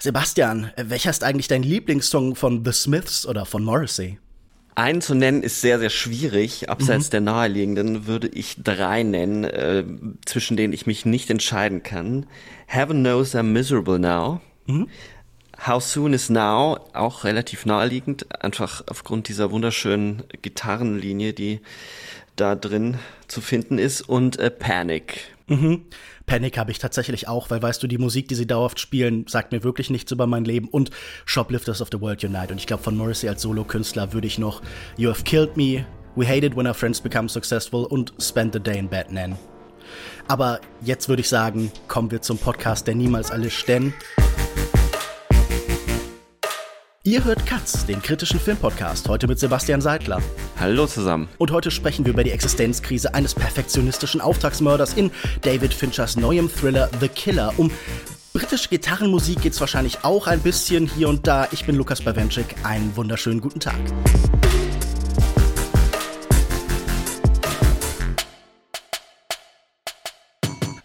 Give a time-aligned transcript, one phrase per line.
[0.00, 4.18] Sebastian, welcher ist eigentlich dein Lieblingssong von The Smiths oder von Morrissey?
[4.76, 6.70] Einen zu nennen ist sehr, sehr schwierig.
[6.70, 7.10] Abseits mhm.
[7.10, 9.82] der naheliegenden würde ich drei nennen, äh,
[10.24, 12.26] zwischen denen ich mich nicht entscheiden kann.
[12.68, 14.40] Heaven knows I'm miserable now.
[14.66, 14.88] Mhm.
[15.66, 21.60] How Soon is Now, auch relativ naheliegend, einfach aufgrund dieser wunderschönen Gitarrenlinie, die
[22.36, 24.02] da drin zu finden ist.
[24.02, 25.22] Und äh, Panic.
[25.48, 25.86] Mhm.
[26.28, 29.50] Panic habe ich tatsächlich auch, weil weißt du, die Musik, die sie dauerhaft spielen, sagt
[29.50, 30.68] mir wirklich nichts über mein Leben.
[30.68, 30.90] Und
[31.24, 32.52] Shoplifters of the World Unite.
[32.52, 34.62] Und ich glaube, von Morrissey als Solokünstler würde ich noch
[34.96, 38.60] You Have Killed Me, We Hate It When Our Friends Become Successful und Spend the
[38.60, 39.36] Day in Bed nennen.
[40.28, 43.94] Aber jetzt würde ich sagen, kommen wir zum Podcast, der niemals alles denn.
[47.08, 50.20] Ihr hört Katz, den kritischen Filmpodcast, heute mit Sebastian Seidler.
[50.60, 51.26] Hallo zusammen.
[51.38, 56.90] Und heute sprechen wir über die Existenzkrise eines perfektionistischen Auftragsmörders in David Finchers neuem Thriller
[57.00, 57.54] The Killer.
[57.56, 57.70] Um
[58.34, 61.48] britische Gitarrenmusik geht es wahrscheinlich auch ein bisschen hier und da.
[61.50, 62.56] Ich bin Lukas Bawenschik.
[62.62, 63.78] Einen wunderschönen guten Tag.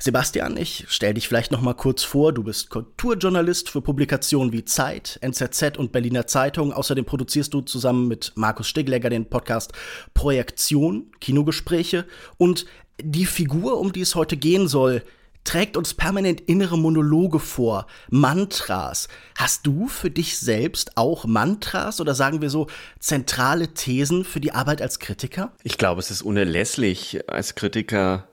[0.03, 2.33] Sebastian, ich stell dich vielleicht noch mal kurz vor.
[2.33, 6.73] Du bist Kulturjournalist für Publikationen wie Zeit, NZZ und Berliner Zeitung.
[6.73, 9.71] Außerdem produzierst du zusammen mit Markus Stiglegger den Podcast
[10.13, 12.05] Projektion, Kinogespräche.
[12.37, 12.65] Und
[13.01, 15.03] die Figur, um die es heute gehen soll,
[15.45, 19.07] trägt uns permanent innere Monologe vor, Mantras.
[19.37, 22.67] Hast du für dich selbst auch Mantras oder sagen wir so
[22.99, 25.53] zentrale Thesen für die Arbeit als Kritiker?
[25.63, 28.27] Ich glaube, es ist unerlässlich, als Kritiker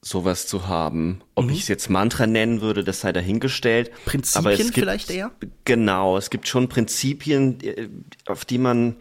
[0.00, 1.20] sowas zu haben.
[1.34, 1.52] Ob mhm.
[1.52, 3.90] ich es jetzt Mantra nennen würde, das sei dahingestellt.
[4.04, 5.32] Prinzipien Aber es gibt, vielleicht eher?
[5.64, 7.88] Genau, es gibt schon Prinzipien, äh,
[8.26, 8.96] auf die man,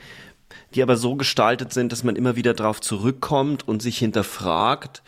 [0.73, 5.04] die aber so gestaltet sind, dass man immer wieder darauf zurückkommt und sich hinterfragt.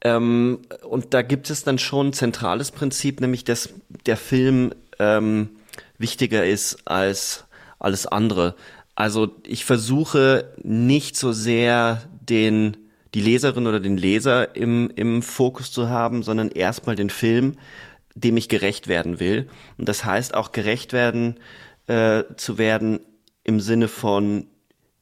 [0.00, 3.70] Ähm, und da gibt es dann schon ein zentrales Prinzip, nämlich dass
[4.06, 5.50] der Film ähm,
[5.98, 7.44] wichtiger ist als
[7.78, 8.54] alles andere.
[8.94, 12.76] Also ich versuche nicht so sehr den
[13.14, 17.56] die Leserin oder den Leser im, im Fokus zu haben, sondern erstmal den Film,
[18.14, 19.48] dem ich gerecht werden will.
[19.78, 21.36] Und das heißt auch gerecht werden
[21.86, 23.00] äh, zu werden
[23.44, 24.48] im Sinne von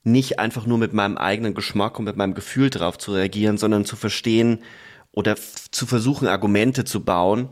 [0.05, 3.84] nicht einfach nur mit meinem eigenen Geschmack und mit meinem Gefühl drauf zu reagieren, sondern
[3.84, 4.59] zu verstehen
[5.12, 7.51] oder zu versuchen, Argumente zu bauen,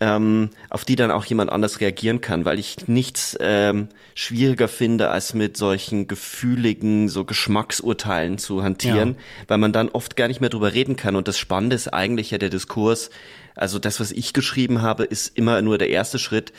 [0.00, 5.10] ähm, auf die dann auch jemand anders reagieren kann, weil ich nichts ähm, schwieriger finde,
[5.10, 9.44] als mit solchen gefühligen, so Geschmacksurteilen zu hantieren, ja.
[9.48, 11.14] weil man dann oft gar nicht mehr drüber reden kann.
[11.14, 13.10] Und das Spannende ist eigentlich ja der Diskurs.
[13.54, 16.52] Also das, was ich geschrieben habe, ist immer nur der erste Schritt.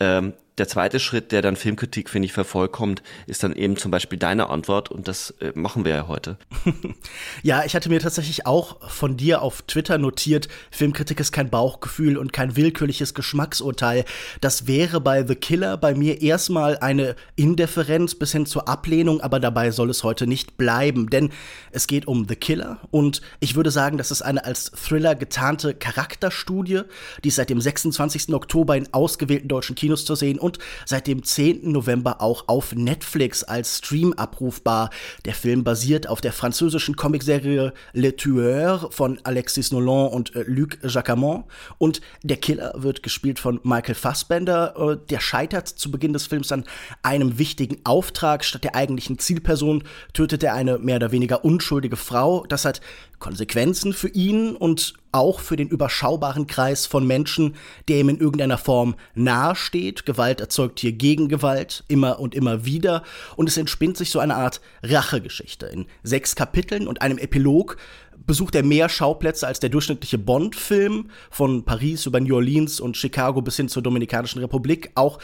[0.00, 4.18] Ähm, der zweite Schritt, der dann Filmkritik, finde ich, vervollkommt, ist dann eben zum Beispiel
[4.18, 6.36] deine Antwort und das äh, machen wir ja heute.
[7.42, 12.18] ja, ich hatte mir tatsächlich auch von dir auf Twitter notiert, Filmkritik ist kein Bauchgefühl
[12.18, 14.04] und kein willkürliches Geschmacksurteil.
[14.42, 19.40] Das wäre bei The Killer bei mir erstmal eine Indifferenz bis hin zur Ablehnung, aber
[19.40, 21.30] dabei soll es heute nicht bleiben, denn
[21.70, 25.72] es geht um The Killer und ich würde sagen, das ist eine als Thriller getarnte
[25.72, 26.82] Charakterstudie,
[27.24, 28.34] die ist seit dem 26.
[28.34, 31.70] Oktober in ausgewählten deutschen Kinos zu sehen und und seit dem 10.
[31.70, 34.90] November auch auf Netflix als Stream abrufbar.
[35.24, 40.78] Der Film basiert auf der französischen Comicserie Le Tueur von Alexis Nolan und äh, Luc
[40.82, 41.44] Jacamon
[41.78, 44.74] und der Killer wird gespielt von Michael Fassbender.
[44.76, 46.64] Äh, der scheitert zu Beginn des Films an
[47.02, 48.44] einem wichtigen Auftrag.
[48.44, 52.44] Statt der eigentlichen Zielperson tötet er eine mehr oder weniger unschuldige Frau.
[52.48, 52.80] Das hat
[53.20, 57.54] Konsequenzen für ihn und auch für den überschaubaren Kreis von Menschen,
[57.88, 60.06] der ihm in irgendeiner Form nahesteht.
[60.06, 63.04] Gewalt erzeugt hier Gegengewalt, immer und immer wieder.
[63.36, 65.66] Und es entspinnt sich so eine Art Rachegeschichte.
[65.66, 67.76] In sechs Kapiteln und einem Epilog
[68.26, 73.42] besucht er mehr Schauplätze als der durchschnittliche Bond-Film, von Paris über New Orleans und Chicago
[73.42, 74.90] bis hin zur Dominikanischen Republik.
[74.94, 75.18] Auch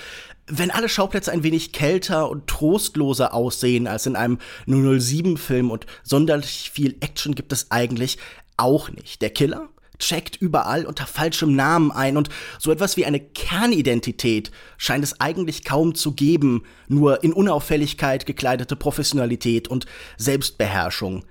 [0.49, 6.71] wenn alle Schauplätze ein wenig kälter und trostloser aussehen als in einem 007-Film und sonderlich
[6.73, 8.19] viel Action gibt es eigentlich
[8.57, 9.23] auch nicht.
[9.23, 9.69] Der Killer
[9.99, 15.65] checkt überall unter falschem Namen ein und so etwas wie eine Kernidentität scheint es eigentlich
[15.65, 19.87] kaum zu geben, nur in Unauffälligkeit gekleidete Professionalität und
[20.19, 21.25] Selbstbeherrschung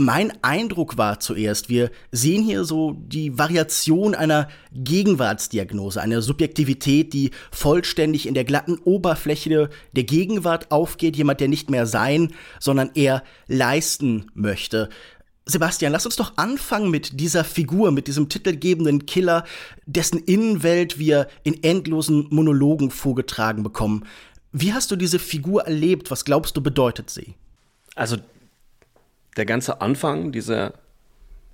[0.00, 7.32] mein Eindruck war zuerst, wir sehen hier so die Variation einer Gegenwartsdiagnose, einer Subjektivität, die
[7.52, 13.22] vollständig in der glatten Oberfläche der Gegenwart aufgeht, jemand, der nicht mehr sein, sondern eher
[13.46, 14.88] leisten möchte.
[15.44, 19.44] Sebastian, lass uns doch anfangen mit dieser Figur, mit diesem titelgebenden Killer,
[19.84, 24.06] dessen Innenwelt wir in endlosen Monologen vorgetragen bekommen.
[24.50, 26.10] Wie hast du diese Figur erlebt?
[26.10, 27.34] Was glaubst du bedeutet sie?
[27.94, 28.16] Also
[29.36, 30.74] der ganze Anfang, dieser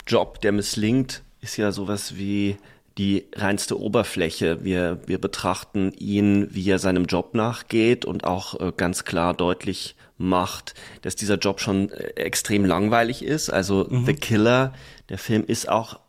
[0.07, 2.57] Job, der misslingt, ist ja sowas wie
[2.99, 4.65] die reinste Oberfläche.
[4.65, 9.97] Wir, wir betrachten ihn, wie er seinem Job nachgeht und auch äh, ganz klar deutlich
[10.19, 13.51] macht, dass dieser Job schon äh, extrem langweilig ist.
[13.51, 14.07] Also mhm.
[14.07, 14.73] The Killer,
[15.11, 16.01] der Film ist auch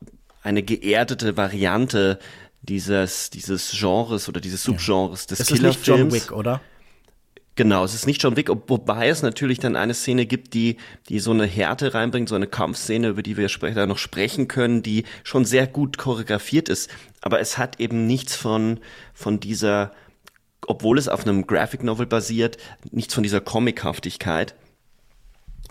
[0.43, 2.19] eine geerdete Variante
[2.61, 5.85] dieses, dieses Genres oder dieses Subgenres des Killerfilms.
[5.85, 6.61] John Wick, oder?
[7.57, 10.77] Genau, es ist nicht John Wick, wobei es natürlich dann eine Szene gibt, die,
[11.09, 14.83] die so eine Härte reinbringt, so eine Kampfszene, über die wir später noch sprechen können,
[14.83, 16.87] die schon sehr gut choreografiert ist.
[17.19, 18.79] Aber es hat eben nichts von,
[19.15, 19.91] von dieser,
[20.67, 22.57] obwohl es auf einem Graphic Novel basiert,
[22.91, 24.53] nichts von dieser Comichaftigkeit,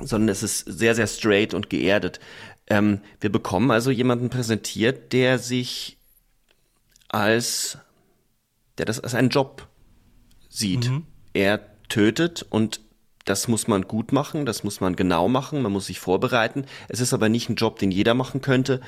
[0.01, 2.19] sondern es ist sehr, sehr straight und geerdet.
[2.67, 5.99] Ähm, wir bekommen also jemanden präsentiert, der sich
[7.07, 7.79] als,
[8.77, 9.69] der das als einen Job
[10.49, 10.91] sieht.
[10.91, 11.05] Mhm.
[11.33, 12.81] Er tötet und
[13.25, 16.65] das muss man gut machen, das muss man genau machen, man muss sich vorbereiten.
[16.89, 18.81] Es ist aber nicht ein Job, den jeder machen könnte.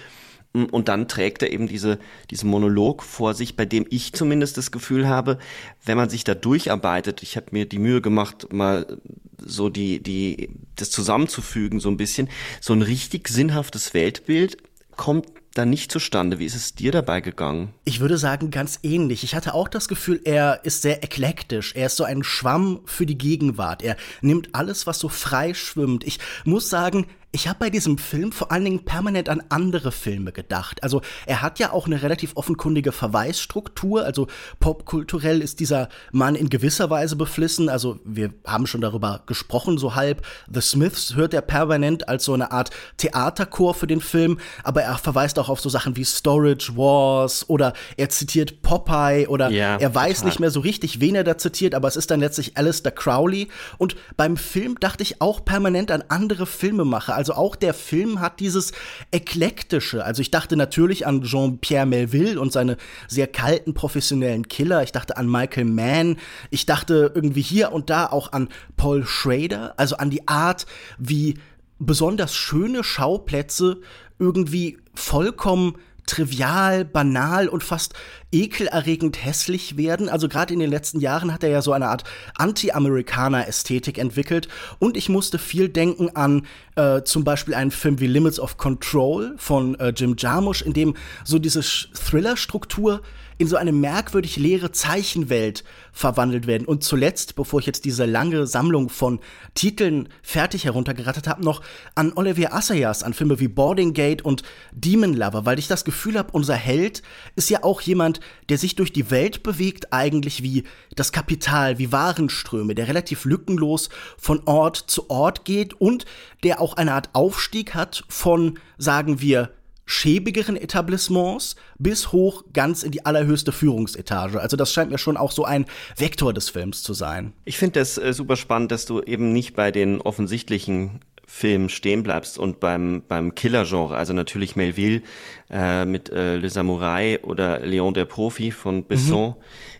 [0.52, 1.98] Und dann trägt er eben diese,
[2.30, 5.38] diesen Monolog vor sich, bei dem ich zumindest das Gefühl habe,
[5.84, 8.98] wenn man sich da durcharbeitet, ich habe mir die Mühe gemacht, mal
[9.38, 12.30] so die, die, das zusammenzufügen, so ein bisschen,
[12.60, 14.56] so ein richtig sinnhaftes Weltbild
[14.96, 15.26] kommt
[15.58, 16.38] dann nicht zustande.
[16.38, 17.74] Wie ist es dir dabei gegangen?
[17.84, 19.24] Ich würde sagen, ganz ähnlich.
[19.24, 21.74] Ich hatte auch das Gefühl, er ist sehr eklektisch.
[21.74, 23.82] Er ist so ein Schwamm für die Gegenwart.
[23.82, 26.04] Er nimmt alles, was so frei schwimmt.
[26.04, 30.32] Ich muss sagen, ich habe bei diesem Film vor allen Dingen permanent an andere Filme
[30.32, 30.82] gedacht.
[30.82, 34.04] Also er hat ja auch eine relativ offenkundige Verweisstruktur.
[34.04, 34.28] Also
[34.60, 37.68] popkulturell ist dieser Mann in gewisser Weise beflissen.
[37.68, 40.24] Also wir haben schon darüber gesprochen, so halb.
[40.50, 44.38] The Smiths hört er permanent als so eine Art Theaterchor für den Film.
[44.64, 49.50] Aber er verweist auch auf so Sachen wie Storage Wars oder er zitiert Popeye oder
[49.50, 50.28] ja, er weiß total.
[50.28, 51.74] nicht mehr so richtig, wen er da zitiert.
[51.74, 53.48] Aber es ist dann letztlich Alistair Crowley.
[53.76, 57.17] Und beim Film dachte ich auch permanent an andere Filmemacher.
[57.18, 58.70] Also auch der Film hat dieses
[59.10, 60.04] eklektische.
[60.04, 62.76] Also ich dachte natürlich an Jean-Pierre Melville und seine
[63.08, 64.84] sehr kalten professionellen Killer.
[64.84, 66.18] Ich dachte an Michael Mann.
[66.50, 69.74] Ich dachte irgendwie hier und da auch an Paul Schrader.
[69.76, 70.66] Also an die Art,
[70.96, 71.34] wie
[71.80, 73.80] besonders schöne Schauplätze
[74.20, 75.74] irgendwie vollkommen
[76.08, 77.94] trivial, banal und fast
[78.32, 80.08] ekelerregend hässlich werden.
[80.08, 82.04] Also gerade in den letzten Jahren hat er ja so eine Art
[82.36, 84.48] Anti-Amerikaner-Ästhetik entwickelt.
[84.78, 86.46] Und ich musste viel denken an
[86.76, 90.94] äh, zum Beispiel einen Film wie Limits of Control von äh, Jim Jarmusch, in dem
[91.24, 93.02] so diese Thriller-Struktur
[93.38, 95.62] in so eine merkwürdig leere Zeichenwelt
[95.92, 96.66] verwandelt werden.
[96.66, 99.20] Und zuletzt, bevor ich jetzt diese lange Sammlung von
[99.54, 101.62] Titeln fertig heruntergerattet habe, noch
[101.94, 104.42] an Olivier Assayas, an Filme wie Boarding Gate und
[104.72, 107.02] Demon Lover, weil ich das Gefühl habe, unser Held
[107.36, 110.64] ist ja auch jemand, der sich durch die Welt bewegt, eigentlich wie
[110.96, 116.06] das Kapital, wie Warenströme, der relativ lückenlos von Ort zu Ort geht und
[116.42, 119.50] der auch eine Art Aufstieg hat von, sagen wir,
[119.88, 124.38] schäbigeren Etablissements bis hoch ganz in die allerhöchste Führungsetage.
[124.38, 125.64] Also das scheint mir schon auch so ein
[125.96, 127.32] Vektor des Films zu sein.
[127.46, 132.02] Ich finde das äh, super spannend, dass du eben nicht bei den offensichtlichen Filmen stehen
[132.02, 135.02] bleibst und beim, beim Killer-Genre, also natürlich Melville
[135.50, 139.34] äh, mit äh, Le Samouraï oder Léon der Profi von Besson, mhm.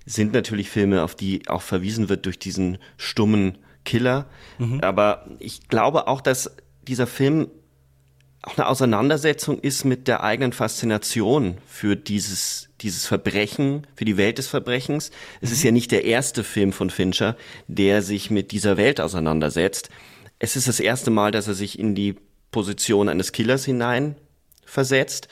[0.06, 4.26] sind natürlich Filme, auf die auch verwiesen wird durch diesen stummen Killer.
[4.58, 4.80] Mhm.
[4.80, 6.56] Aber ich glaube auch, dass
[6.86, 7.48] dieser Film
[8.48, 14.38] auch eine Auseinandersetzung ist mit der eigenen Faszination für dieses, dieses Verbrechen, für die Welt
[14.38, 15.10] des Verbrechens.
[15.42, 15.54] Es mhm.
[15.54, 17.36] ist ja nicht der erste Film von Fincher,
[17.66, 19.90] der sich mit dieser Welt auseinandersetzt.
[20.38, 22.16] Es ist das erste Mal, dass er sich in die
[22.50, 24.16] Position eines Killers hinein
[24.64, 25.28] versetzt.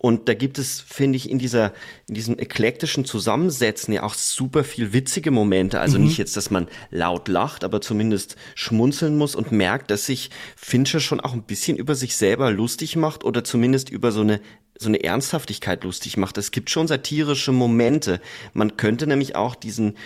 [0.00, 1.72] Und da gibt es, finde ich, in dieser,
[2.06, 5.80] in diesem eklektischen Zusammensetzen ja auch super viel witzige Momente.
[5.80, 6.04] Also mhm.
[6.04, 11.00] nicht jetzt, dass man laut lacht, aber zumindest schmunzeln muss und merkt, dass sich Fincher
[11.00, 14.40] schon auch ein bisschen über sich selber lustig macht oder zumindest über so eine
[14.80, 16.38] so eine Ernsthaftigkeit lustig macht.
[16.38, 18.20] Es gibt schon satirische Momente.
[18.52, 19.96] Man könnte nämlich auch diesen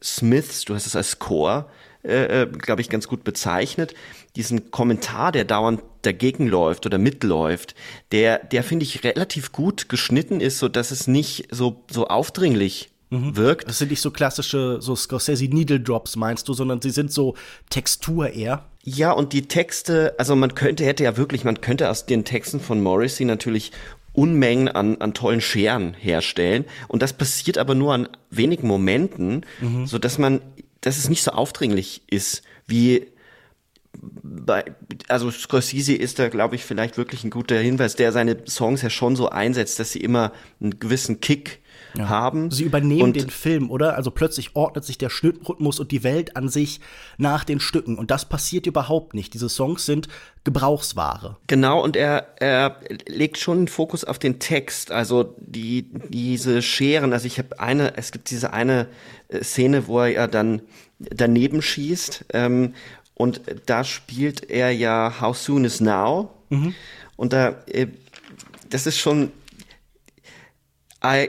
[0.00, 1.68] Smiths, du hast es als Chor,
[2.06, 3.94] äh, äh glaube ich, ganz gut bezeichnet,
[4.36, 7.74] diesen Kommentar, der dauernd dagegen läuft oder mitläuft,
[8.12, 12.90] der, der finde ich relativ gut geschnitten ist, so dass es nicht so, so aufdringlich
[13.10, 13.36] mhm.
[13.36, 13.68] wirkt.
[13.68, 17.34] Das sind nicht so klassische, so Scorsese Needle Drops, meinst du, sondern sie sind so
[17.70, 18.64] Textur eher.
[18.82, 22.60] Ja, und die Texte, also man könnte, hätte ja wirklich, man könnte aus den Texten
[22.60, 23.72] von Morrissey natürlich
[24.12, 26.64] Unmengen an, an tollen Scheren herstellen.
[26.88, 29.86] Und das passiert aber nur an wenigen Momenten, mhm.
[29.86, 30.40] so dass man,
[30.86, 33.08] dass es nicht so aufdringlich ist, wie
[34.00, 34.64] bei,
[35.08, 38.90] also Scorsese ist da, glaube ich, vielleicht wirklich ein guter Hinweis, der seine Songs ja
[38.90, 41.60] schon so einsetzt, dass sie immer einen gewissen Kick
[41.96, 42.08] ja.
[42.08, 42.50] haben.
[42.50, 43.96] Sie übernehmen und den Film, oder?
[43.96, 46.80] Also plötzlich ordnet sich der Schnittrhythmus und die Welt an sich
[47.18, 47.98] nach den Stücken.
[47.98, 49.34] Und das passiert überhaupt nicht.
[49.34, 50.08] Diese Songs sind
[50.44, 51.38] Gebrauchsware.
[51.46, 54.92] Genau, und er, er legt schon den Fokus auf den Text.
[54.92, 58.88] Also die, diese Scheren, also ich habe eine, es gibt diese eine
[59.42, 60.62] Szene, wo er ja dann
[60.98, 62.26] daneben schießt.
[62.32, 62.74] Ähm,
[63.14, 66.30] und da spielt er ja How Soon is Now.
[66.50, 66.74] Mhm.
[67.16, 67.86] Und da, äh,
[68.68, 69.32] das ist schon,
[71.02, 71.28] I,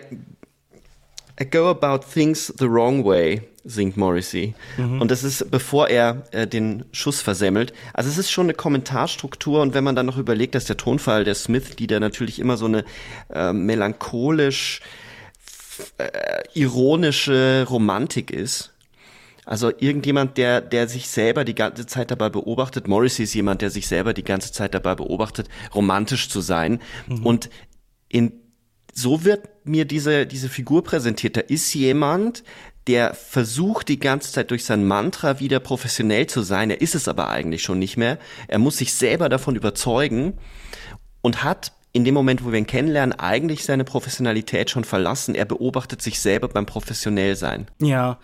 [1.39, 4.54] I go about things the wrong way, singt Morrissey.
[4.77, 5.01] Mhm.
[5.01, 7.74] Und das ist, bevor er äh, den Schuss versemmelt.
[7.94, 11.24] Also es ist schon eine Kommentarstruktur und wenn man dann noch überlegt, dass der Tonfall
[11.24, 12.84] der Smith-Lieder natürlich immer so eine
[13.34, 14.82] äh, melancholisch,
[15.98, 18.74] äh, ironische Romantik ist,
[19.48, 23.70] also irgendjemand, der, der sich selber die ganze Zeit dabei beobachtet, Morrissey ist jemand, der
[23.70, 26.82] sich selber die ganze Zeit dabei beobachtet, romantisch zu sein.
[27.08, 27.26] Mhm.
[27.26, 27.50] Und
[28.10, 28.34] in,
[28.94, 31.38] so wird mir diese, diese Figur präsentiert.
[31.38, 32.44] Da ist jemand,
[32.88, 36.70] der versucht die ganze Zeit durch sein Mantra wieder professionell zu sein.
[36.70, 38.18] Er ist es aber eigentlich schon nicht mehr.
[38.50, 40.34] Er muss sich selber davon überzeugen
[41.22, 45.34] und hat in dem Moment, wo wir ihn kennenlernen, eigentlich seine Professionalität schon verlassen.
[45.34, 47.66] Er beobachtet sich selber beim Professionellsein.
[47.82, 48.20] Ja,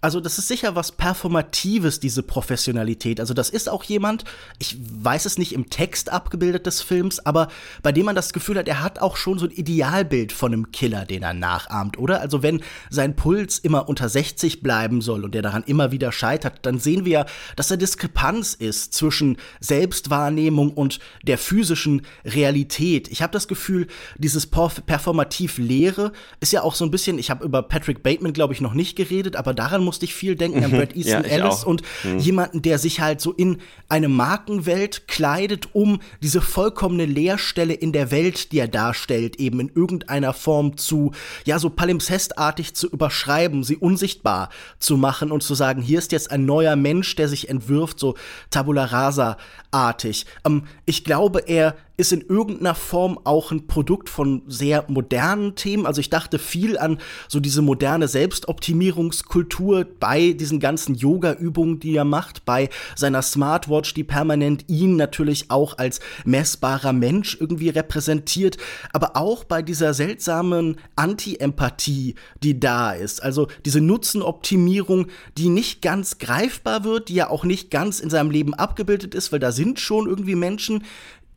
[0.00, 3.18] also das ist sicher was Performatives, diese Professionalität.
[3.18, 4.24] Also das ist auch jemand,
[4.58, 7.48] ich weiß es nicht im Text abgebildet des Films, aber
[7.82, 10.70] bei dem man das Gefühl hat, er hat auch schon so ein Idealbild von einem
[10.70, 12.20] Killer, den er nachahmt, oder?
[12.20, 16.60] Also wenn sein Puls immer unter 60 bleiben soll und er daran immer wieder scheitert,
[16.62, 17.26] dann sehen wir ja,
[17.56, 23.08] dass da Diskrepanz ist zwischen Selbstwahrnehmung und der physischen Realität.
[23.08, 23.86] Ich habe das Gefühl,
[24.18, 28.52] dieses performativ Leere ist ja auch so ein bisschen, ich habe über Patrick Bateman, glaube
[28.52, 30.76] ich, noch nicht geredet, aber daran musste ich viel denken an mhm.
[30.76, 32.18] Brad Easton ja, Ellis und mhm.
[32.18, 38.10] jemanden, der sich halt so in eine Markenwelt kleidet, um diese vollkommene Leerstelle in der
[38.10, 41.12] Welt, die er darstellt, eben in irgendeiner Form zu,
[41.44, 46.30] ja, so palimpsestartig zu überschreiben, sie unsichtbar zu machen und zu sagen, hier ist jetzt
[46.30, 48.16] ein neuer Mensch, der sich entwirft, so
[48.50, 49.38] Tabula rasa
[49.70, 50.26] artig.
[50.44, 55.86] Ähm, ich glaube, er ist in irgendeiner Form auch ein Produkt von sehr modernen Themen.
[55.86, 56.98] Also ich dachte viel an
[57.28, 64.04] so diese moderne Selbstoptimierungskultur bei diesen ganzen Yoga-Übungen, die er macht, bei seiner Smartwatch, die
[64.04, 68.58] permanent ihn natürlich auch als messbarer Mensch irgendwie repräsentiert,
[68.92, 73.22] aber auch bei dieser seltsamen Anti-Empathie, die da ist.
[73.22, 75.06] Also diese Nutzenoptimierung,
[75.38, 79.32] die nicht ganz greifbar wird, die ja auch nicht ganz in seinem Leben abgebildet ist,
[79.32, 80.84] weil da sind schon irgendwie Menschen,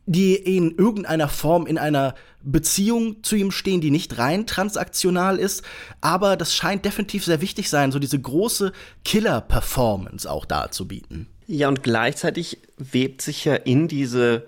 [0.05, 5.63] die in irgendeiner Form in einer Beziehung zu ihm stehen, die nicht rein transaktional ist,
[6.01, 8.71] aber das scheint definitiv sehr wichtig sein, so diese große
[9.03, 11.27] Killer-Performance auch darzubieten.
[11.47, 14.47] Ja, und gleichzeitig webt sich ja in diese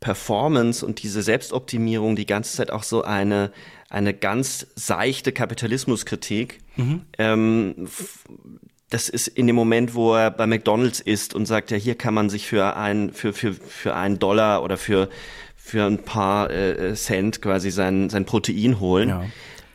[0.00, 3.52] Performance und diese Selbstoptimierung die ganze Zeit auch so eine,
[3.90, 7.02] eine ganz seichte Kapitalismuskritik, mhm.
[7.18, 7.88] ähm,
[8.90, 12.14] das ist in dem Moment, wo er bei McDonalds ist und sagt, ja, hier kann
[12.14, 15.08] man sich für ein, für, für, für einen Dollar oder für,
[15.56, 19.08] für ein paar äh, Cent quasi sein, sein Protein holen.
[19.10, 19.24] Ja.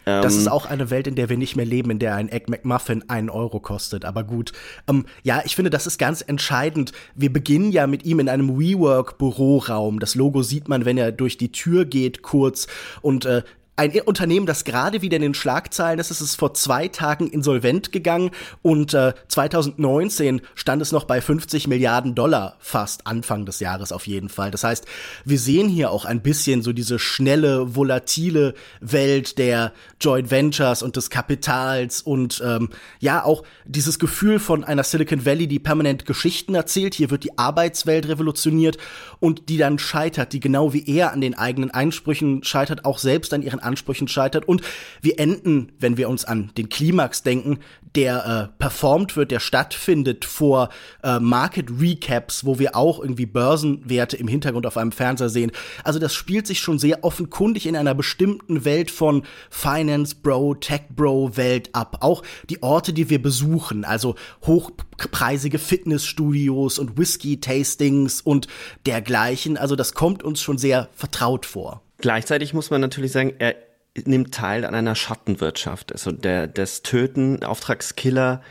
[0.06, 2.28] Das ist ähm, auch eine Welt, in der wir nicht mehr leben, in der ein
[2.28, 4.04] Egg McMuffin einen Euro kostet.
[4.04, 4.52] Aber gut.
[4.88, 6.92] Ähm, ja, ich finde, das ist ganz entscheidend.
[7.16, 10.00] Wir beginnen ja mit ihm in einem WeWork-Büroraum.
[10.00, 12.68] Das Logo sieht man, wenn er durch die Tür geht, kurz.
[13.02, 13.44] Und äh,
[13.76, 17.92] ein Unternehmen, das gerade wieder in den Schlagzeilen ist, ist es vor zwei Tagen insolvent
[17.92, 18.30] gegangen
[18.62, 24.06] und äh, 2019 stand es noch bei 50 Milliarden Dollar fast Anfang des Jahres auf
[24.06, 24.52] jeden Fall.
[24.52, 24.86] Das heißt,
[25.26, 30.96] wir sehen hier auch ein bisschen so diese schnelle, volatile Welt der Joint Ventures und
[30.96, 36.54] des Kapitals und ähm, ja auch dieses Gefühl von einer Silicon Valley, die permanent Geschichten
[36.54, 36.94] erzählt.
[36.94, 38.78] Hier wird die Arbeitswelt revolutioniert
[39.20, 43.34] und die dann scheitert, die genau wie er an den eigenen Einsprüchen scheitert, auch selbst
[43.34, 44.48] an ihren Ansprüchen scheitert.
[44.48, 44.62] Und
[45.02, 47.60] wir enden, wenn wir uns an den Klimax denken,
[47.96, 50.70] der äh, performt wird, der stattfindet vor
[51.04, 55.52] äh, Market Recaps, wo wir auch irgendwie Börsenwerte im Hintergrund auf einem Fernseher sehen.
[55.84, 60.82] Also das spielt sich schon sehr offenkundig in einer bestimmten Welt von Finance Bro, Tech
[60.96, 61.98] Bro Welt ab.
[62.02, 64.16] Auch die Orte, die wir besuchen, also
[64.46, 68.48] hochpreisige Fitnessstudios und Whisky-Tastings und
[68.86, 69.58] dergleichen.
[69.58, 71.84] Also das kommt uns schon sehr vertraut vor.
[72.04, 73.56] Gleichzeitig muss man natürlich sagen, er
[74.04, 75.94] nimmt teil an einer Schattenwirtschaft.
[75.94, 78.42] Also der, das Töten, Auftragskiller,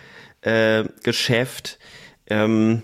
[0.40, 1.78] äh, Geschäft
[2.28, 2.82] ähm,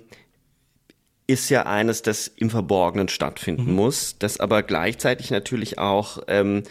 [1.27, 3.77] ist ja eines, das im Verborgenen stattfinden mhm.
[3.77, 6.65] muss, das aber gleichzeitig natürlich auch ähm,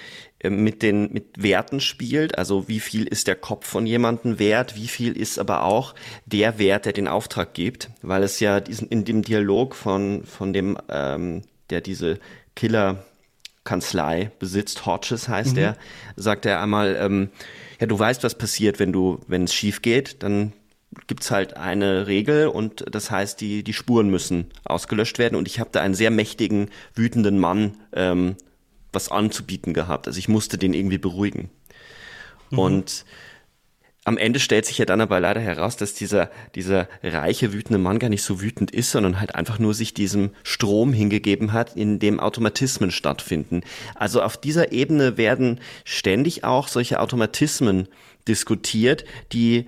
[0.44, 4.88] mit den mit Werten spielt, also wie viel ist der Kopf von jemandem wert, wie
[4.88, 5.96] viel ist aber auch
[6.27, 10.54] der Wert, der den Auftrag gibt, weil es ja diesen in dem Dialog von von
[10.54, 12.20] dem ähm, der diese
[12.56, 13.04] Killer
[13.68, 15.62] Kanzlei besitzt, Hodges heißt mhm.
[15.62, 15.78] er,
[16.16, 17.30] sagt er einmal, ähm,
[17.80, 20.54] ja, du weißt, was passiert, wenn du, wenn es schief geht, dann
[21.06, 25.36] gibt's halt eine Regel und das heißt, die, die Spuren müssen ausgelöscht werden.
[25.36, 28.36] Und ich habe da einen sehr mächtigen, wütenden Mann ähm,
[28.94, 30.08] was anzubieten gehabt.
[30.08, 31.50] Also ich musste den irgendwie beruhigen.
[32.50, 32.60] Mhm.
[32.60, 33.06] Und
[34.08, 38.00] am Ende stellt sich ja dann aber leider heraus, dass dieser, dieser reiche, wütende Mann
[38.00, 42.00] gar nicht so wütend ist, sondern halt einfach nur sich diesem Strom hingegeben hat, in
[42.00, 43.64] dem Automatismen stattfinden.
[43.96, 47.90] Also auf dieser Ebene werden ständig auch solche Automatismen
[48.30, 49.66] diskutiert, die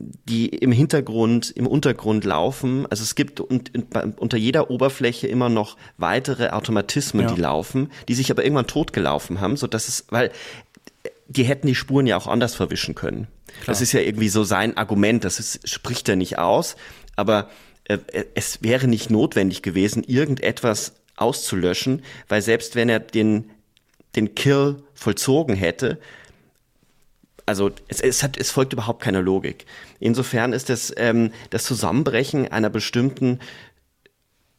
[0.00, 2.86] die im Hintergrund, im Untergrund laufen.
[2.88, 7.34] Also es gibt unter jeder Oberfläche immer noch weitere Automatismen, ja.
[7.34, 10.30] die laufen, die sich aber irgendwann totgelaufen haben, so dass es, weil
[11.28, 13.28] die hätten die Spuren ja auch anders verwischen können.
[13.46, 13.66] Klar.
[13.66, 16.76] Das ist ja irgendwie so sein Argument, das ist, spricht er nicht aus,
[17.16, 17.50] aber
[17.84, 17.98] äh,
[18.34, 23.50] es wäre nicht notwendig gewesen, irgendetwas auszulöschen, weil selbst wenn er den,
[24.16, 25.98] den Kill vollzogen hätte,
[27.44, 29.64] also es, es, hat, es folgt überhaupt keine Logik.
[30.00, 33.40] Insofern ist das, ähm, das Zusammenbrechen einer bestimmten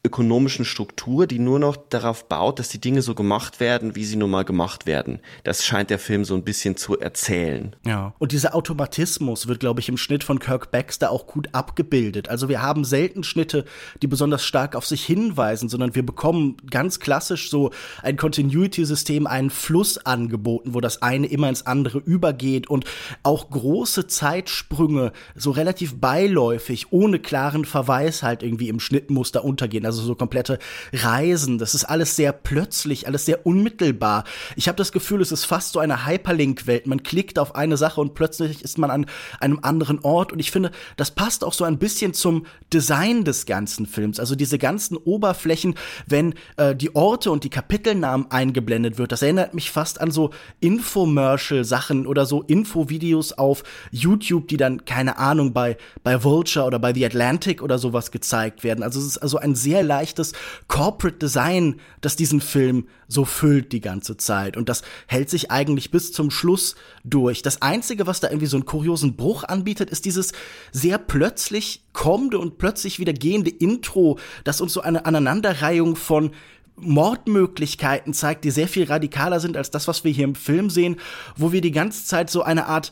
[0.06, 4.16] ökonomischen Struktur, die nur noch darauf baut, dass die Dinge so gemacht werden, wie sie
[4.16, 5.20] nun mal gemacht werden.
[5.44, 7.76] Das scheint der Film so ein bisschen zu erzählen.
[7.86, 8.14] Ja.
[8.18, 12.30] Und dieser Automatismus wird, glaube ich, im Schnitt von Kirk Baxter auch gut abgebildet.
[12.30, 13.66] Also wir haben selten Schnitte,
[14.02, 19.50] die besonders stark auf sich hinweisen, sondern wir bekommen ganz klassisch so ein Continuity-System, einen
[19.50, 22.86] Fluss angeboten, wo das eine immer ins andere übergeht und
[23.24, 30.02] auch große Zeitsprünge so relativ beiläufig, ohne klaren Verweis halt irgendwie im Schnittmuster untergehen also
[30.02, 30.60] so komplette
[30.94, 31.58] Reisen.
[31.58, 34.24] Das ist alles sehr plötzlich, alles sehr unmittelbar.
[34.56, 36.88] Ich habe das Gefühl, es ist fast so eine Hyperlink-Welt.
[36.88, 39.06] Man klickt auf eine Sache und plötzlich ist man an
[39.40, 40.32] einem anderen Ort.
[40.32, 44.20] Und ich finde, das passt auch so ein bisschen zum Design des ganzen Films.
[44.20, 45.76] Also diese ganzen Oberflächen,
[46.08, 50.32] wenn äh, die Orte und die Kapitelnamen eingeblendet wird, das erinnert mich fast an so
[50.60, 56.94] Infomercial-Sachen oder so Infovideos auf YouTube, die dann, keine Ahnung, bei, bei Vulture oder bei
[56.94, 58.84] The Atlantic oder sowas gezeigt werden.
[58.84, 60.34] Also es ist also ein sehr sehr leichtes
[60.68, 64.58] Corporate Design, das diesen Film so füllt die ganze Zeit.
[64.58, 67.42] Und das hält sich eigentlich bis zum Schluss durch.
[67.42, 70.34] Das Einzige, was da irgendwie so einen kuriosen Bruch anbietet, ist dieses
[70.72, 76.32] sehr plötzlich kommende und plötzlich wieder gehende Intro, das uns so eine Aneinanderreihung von
[76.76, 80.98] Mordmöglichkeiten zeigt, die sehr viel radikaler sind als das, was wir hier im Film sehen,
[81.36, 82.92] wo wir die ganze Zeit so eine Art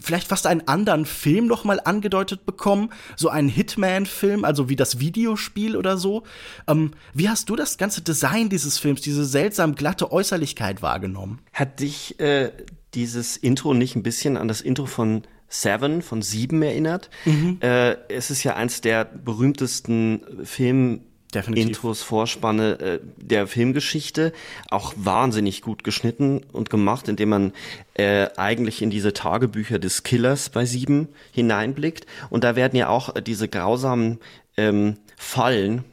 [0.00, 4.98] vielleicht fast einen anderen Film noch mal angedeutet bekommen, so einen Hitman-Film, also wie das
[4.98, 6.22] Videospiel oder so.
[6.66, 11.40] Ähm, wie hast du das ganze Design dieses Films, diese seltsam glatte Äußerlichkeit wahrgenommen?
[11.52, 12.52] Hat dich äh,
[12.94, 17.10] dieses Intro nicht ein bisschen an das Intro von Seven, von Sieben erinnert?
[17.24, 17.58] Mhm.
[17.60, 21.02] Äh, es ist ja eins der berühmtesten Film
[21.34, 21.66] Definitiv.
[21.68, 24.32] Intros, Vorspanne äh, der Filmgeschichte.
[24.70, 27.52] Auch wahnsinnig gut geschnitten und gemacht, indem man
[27.94, 32.06] äh, eigentlich in diese Tagebücher des Killers bei Sieben hineinblickt.
[32.28, 34.18] Und da werden ja auch diese grausamen
[34.56, 35.84] ähm, Fallen,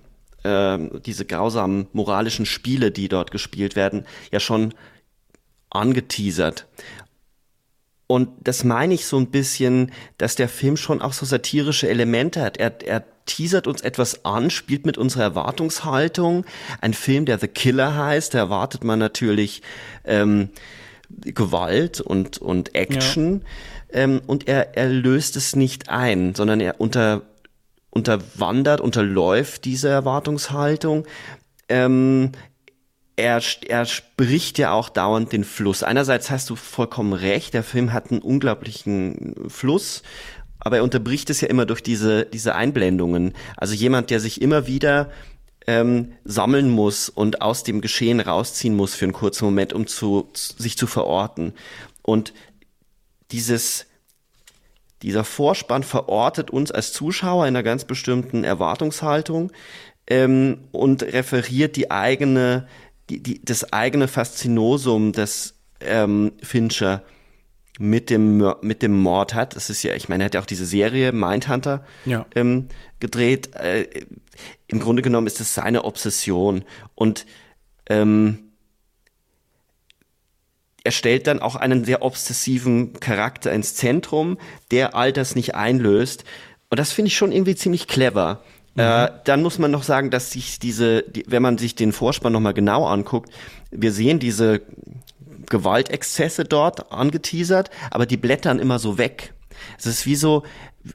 [0.43, 4.73] äh, diese grausamen moralischen Spiele, die dort gespielt werden, ja schon
[5.69, 6.67] angeteasert.
[8.07, 12.41] Und das meine ich so ein bisschen, dass der Film schon auch so satirische Elemente
[12.41, 12.57] hat.
[12.57, 16.45] Er, er teasert uns etwas an, spielt mit unserer Erwartungshaltung.
[16.81, 19.61] Ein Film, der The Killer heißt, da erwartet man natürlich
[20.03, 20.49] ähm,
[21.09, 23.41] Gewalt und, und Action.
[23.93, 24.01] Ja.
[24.01, 27.21] Ähm, und er, er löst es nicht ein, sondern er unter,
[27.91, 31.05] unterwandert, unterläuft diese Erwartungshaltung.
[31.69, 32.31] Ähm,
[33.15, 35.83] er, er spricht ja auch dauernd den Fluss.
[35.83, 40.03] Einerseits hast du vollkommen recht, der Film hat einen unglaublichen Fluss,
[40.59, 43.33] aber er unterbricht es ja immer durch diese, diese Einblendungen.
[43.57, 45.09] Also jemand, der sich immer wieder
[45.67, 50.29] ähm, sammeln muss und aus dem Geschehen rausziehen muss für einen kurzen Moment, um zu,
[50.33, 51.53] sich zu verorten.
[52.01, 52.33] Und
[53.31, 53.85] dieses,
[55.01, 59.51] dieser Vorspann verortet uns als Zuschauer in einer ganz bestimmten Erwartungshaltung
[60.07, 62.67] ähm, und referiert die eigene,
[63.09, 67.03] die, die, das eigene Faszinosum des ähm, Fincher
[67.79, 69.55] mit dem, mit dem Mord hat.
[69.55, 72.25] Das ist ja, ich meine, er hat ja auch diese Serie Mindhunter ja.
[72.35, 72.67] ähm,
[72.99, 73.55] gedreht.
[73.55, 73.87] Äh,
[74.67, 76.65] Im Grunde genommen ist es seine Obsession.
[76.93, 77.25] Und
[77.89, 78.49] ähm,
[80.83, 84.37] er stellt dann auch einen sehr obsessiven Charakter ins Zentrum,
[84.71, 86.25] der all das nicht einlöst.
[86.69, 88.43] Und das finde ich schon irgendwie ziemlich clever.
[88.75, 88.81] Mhm.
[88.81, 92.33] Äh, dann muss man noch sagen, dass sich diese, die, wenn man sich den Vorspann
[92.33, 93.31] nochmal genau anguckt,
[93.71, 94.61] wir sehen diese
[95.49, 99.33] Gewaltexzesse dort angeteasert, aber die blättern immer so weg.
[99.77, 100.43] Es ist wie so,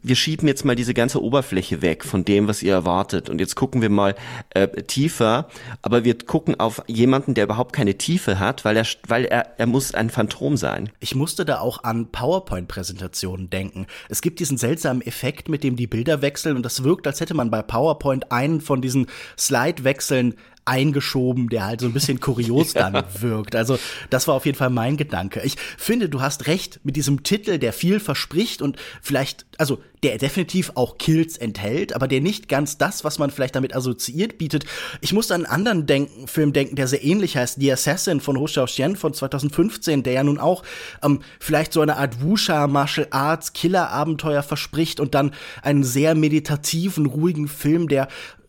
[0.03, 3.29] wir schieben jetzt mal diese ganze Oberfläche weg von dem, was ihr erwartet.
[3.29, 4.15] Und jetzt gucken wir mal
[4.51, 5.49] äh, tiefer.
[5.83, 9.67] Aber wir gucken auf jemanden, der überhaupt keine Tiefe hat, weil er, weil er, er
[9.67, 10.91] muss ein Phantom sein.
[11.01, 13.87] Ich musste da auch an PowerPoint-Präsentationen denken.
[14.09, 16.57] Es gibt diesen seltsamen Effekt, mit dem die Bilder wechseln.
[16.57, 19.07] Und das wirkt, als hätte man bei PowerPoint einen von diesen
[19.39, 23.05] Slide-Wechseln eingeschoben, der halt so ein bisschen kurios dann ja.
[23.21, 23.55] wirkt.
[23.57, 23.79] Also
[24.11, 25.43] das war auf jeden Fall mein Gedanke.
[25.45, 30.19] Ich finde, du hast recht mit diesem Titel, der viel verspricht und vielleicht, also der
[30.19, 34.65] definitiv auch Kills enthält, aber der nicht ganz das, was man vielleicht damit assoziiert, bietet.
[35.01, 38.39] Ich muss an einen anderen denken, Film denken, der sehr ähnlich heißt, The Assassin von
[38.39, 40.63] Ho Xiaoxian von 2015, der ja nun auch
[41.03, 46.15] ähm, vielleicht so eine Art Wusha Martial Arts Killer Abenteuer verspricht und dann einen sehr
[46.15, 48.09] meditativen, ruhigen Film, der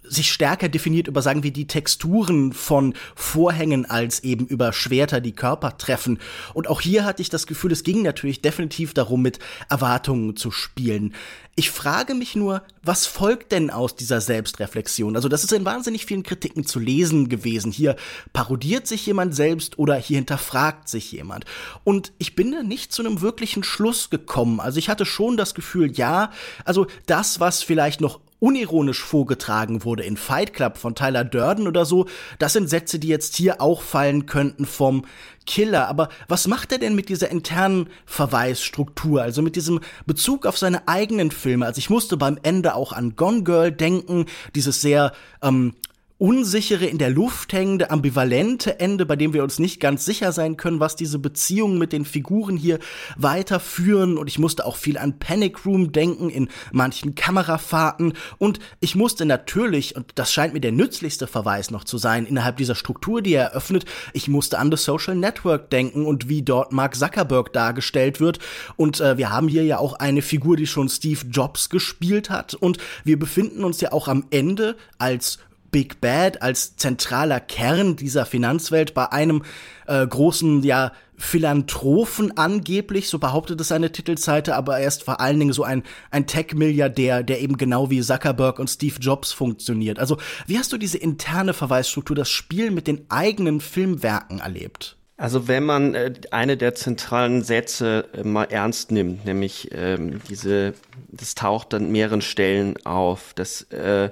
[0.10, 5.34] sich stärker definiert über, sagen wir, die Texturen von Vorhängen als eben über Schwerter, die
[5.34, 6.20] Körper treffen.
[6.54, 9.40] Und auch hier hatte ich das Gefühl, es ging natürlich definitiv darum, mit
[9.70, 11.14] Erwartungen zu spielen.
[11.58, 15.16] Ich frage mich nur, was folgt denn aus dieser Selbstreflexion?
[15.16, 17.72] Also das ist in wahnsinnig vielen Kritiken zu lesen gewesen.
[17.72, 17.96] Hier
[18.34, 21.46] parodiert sich jemand selbst oder hier hinterfragt sich jemand.
[21.86, 24.60] Und ich bin da nicht zu einem wirklichen Schluss gekommen.
[24.60, 26.32] Also ich hatte schon das Gefühl, ja,
[26.66, 31.86] also das, was vielleicht noch unironisch vorgetragen wurde in Fight Club von Tyler Durden oder
[31.86, 32.06] so,
[32.40, 35.06] das sind Sätze, die jetzt hier auch fallen könnten vom
[35.46, 35.88] Killer.
[35.88, 40.88] Aber was macht er denn mit dieser internen Verweisstruktur, also mit diesem Bezug auf seine
[40.88, 41.66] eigenen Filme?
[41.66, 45.74] Also ich musste beim Ende auch an Gone Girl denken, dieses sehr ähm,
[46.18, 50.56] unsichere, in der Luft hängende, ambivalente Ende, bei dem wir uns nicht ganz sicher sein
[50.56, 52.80] können, was diese Beziehungen mit den Figuren hier
[53.18, 54.18] weiterführen.
[54.18, 58.14] Und ich musste auch viel an Panic Room denken in manchen Kamerafahrten.
[58.38, 62.58] Und ich musste natürlich, und das scheint mir der nützlichste Verweis noch zu sein, innerhalb
[62.58, 66.72] dieser Struktur, die er eröffnet, ich musste an The Social Network denken und wie dort
[66.72, 68.40] Mark Zuckerberg dargestellt wird.
[68.78, 72.54] Und äh, wir haben hier ja auch eine Figur, die schon Steve Jobs gespielt hat.
[72.54, 75.40] Und wir befinden uns ja auch am Ende als
[75.76, 79.44] Big Bad als zentraler Kern dieser Finanzwelt bei einem
[79.88, 85.38] äh, großen, ja, Philanthropen angeblich, so behauptet es seine Titelseite, aber er ist vor allen
[85.38, 90.00] Dingen so ein, ein Tech-Milliardär, der eben genau wie Zuckerberg und Steve Jobs funktioniert.
[90.00, 94.96] Also, wie hast du diese interne Verweisstruktur, das Spiel mit den eigenen Filmwerken erlebt?
[95.18, 100.74] Also wenn man äh, eine der zentralen Sätze äh, mal ernst nimmt, nämlich ähm, diese,
[101.10, 104.10] das taucht an mehreren Stellen auf, dass äh,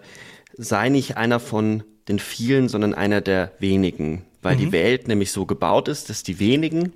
[0.58, 4.60] sei nicht einer von den vielen, sondern einer der wenigen, weil mhm.
[4.60, 6.94] die Welt nämlich so gebaut ist, dass die wenigen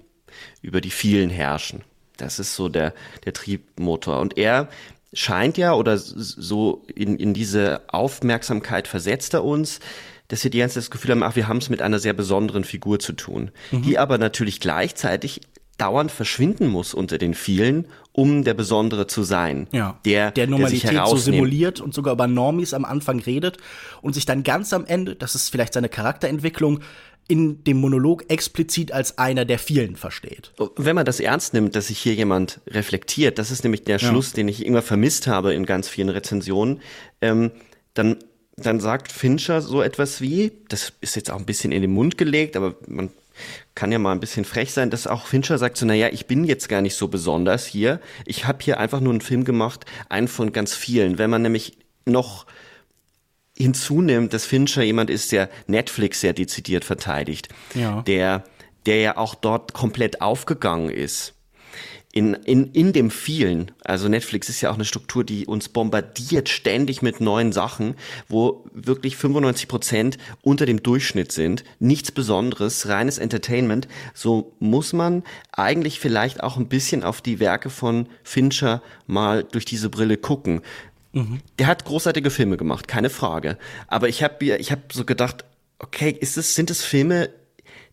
[0.61, 1.83] über die vielen herrschen.
[2.17, 2.93] Das ist so der,
[3.25, 4.19] der Triebmotor.
[4.19, 4.69] Und er
[5.13, 9.79] scheint ja, oder so in, in diese Aufmerksamkeit versetzt er uns,
[10.27, 12.13] dass wir die ganze Zeit das Gefühl haben, ach, wir haben es mit einer sehr
[12.13, 13.83] besonderen Figur zu tun, mhm.
[13.83, 15.41] die aber natürlich gleichzeitig
[15.77, 19.67] dauernd verschwinden muss unter den vielen, um der Besondere zu sein.
[19.71, 19.99] Ja.
[20.05, 23.57] Der, der Normalität der so simuliert und sogar über Normis am Anfang redet
[24.01, 26.79] und sich dann ganz am Ende, das ist vielleicht seine Charakterentwicklung,
[27.29, 30.53] in dem Monolog explizit als einer der vielen versteht.
[30.77, 34.31] Wenn man das ernst nimmt, dass sich hier jemand reflektiert, das ist nämlich der Schluss,
[34.31, 34.35] ja.
[34.37, 36.79] den ich immer vermisst habe in ganz vielen Rezensionen,
[37.21, 37.51] ähm,
[37.93, 38.17] dann
[38.59, 42.17] dann sagt Fincher so etwas wie, das ist jetzt auch ein bisschen in den Mund
[42.17, 43.11] gelegt, aber man
[43.75, 46.43] kann ja mal ein bisschen frech sein, dass auch Fincher sagt so, naja, ich bin
[46.43, 47.99] jetzt gar nicht so besonders hier.
[48.25, 51.17] Ich habe hier einfach nur einen Film gemacht, einen von ganz vielen.
[51.17, 52.45] Wenn man nämlich noch
[53.57, 58.01] hinzunimmt, dass Fincher jemand ist, der Netflix sehr dezidiert verteidigt, ja.
[58.03, 58.43] der,
[58.85, 61.36] der ja auch dort komplett aufgegangen ist
[62.17, 66.49] in, in, in dem vielen, also Netflix ist ja auch eine Struktur, die uns bombardiert
[66.49, 67.93] ständig mit neuen Sachen,
[68.27, 75.23] wo wirklich 95 Prozent unter dem Durchschnitt sind, nichts Besonderes, reines Entertainment, so muss man
[75.51, 80.61] eigentlich vielleicht auch ein bisschen auf die Werke von Fincher mal durch diese Brille gucken.
[81.13, 81.41] Mhm.
[81.59, 83.59] Der hat großartige Filme gemacht, keine Frage.
[83.85, 85.45] Aber ich habe ich hab so gedacht,
[85.77, 87.29] okay, ist es, sind es Filme,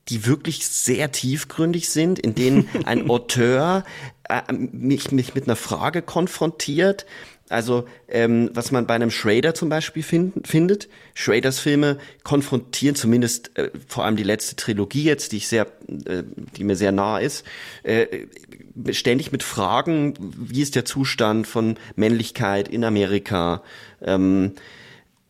[0.08, 3.84] die wirklich sehr tiefgründig sind, in denen ein Auteur
[4.28, 7.06] äh, mich, mich mit einer Frage konfrontiert.
[7.50, 10.88] Also ähm, was man bei einem Schrader zum Beispiel find, findet.
[11.14, 15.66] Schraders Filme konfrontieren zumindest äh, vor allem die letzte Trilogie jetzt, die ich sehr,
[16.06, 16.22] äh,
[16.56, 17.44] die mir sehr nah ist,
[17.82, 18.26] äh,
[18.92, 23.62] ständig mit Fragen, wie ist der Zustand von Männlichkeit in Amerika.
[24.02, 24.54] Ähm,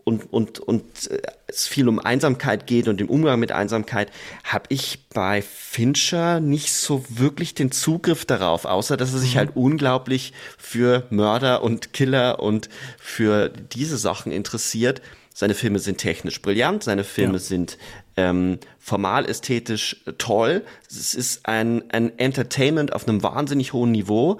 [0.05, 4.11] und, und, und äh, es viel um Einsamkeit geht und den Umgang mit Einsamkeit,
[4.45, 9.39] habe ich bei Fincher nicht so wirklich den Zugriff darauf, außer dass er sich mhm.
[9.39, 15.01] halt unglaublich für Mörder und Killer und für diese Sachen interessiert.
[15.33, 17.39] Seine Filme sind technisch brillant, seine Filme ja.
[17.41, 17.79] sind
[18.17, 20.65] ähm, formal ästhetisch toll.
[20.89, 24.39] Es ist ein, ein Entertainment auf einem wahnsinnig hohen Niveau,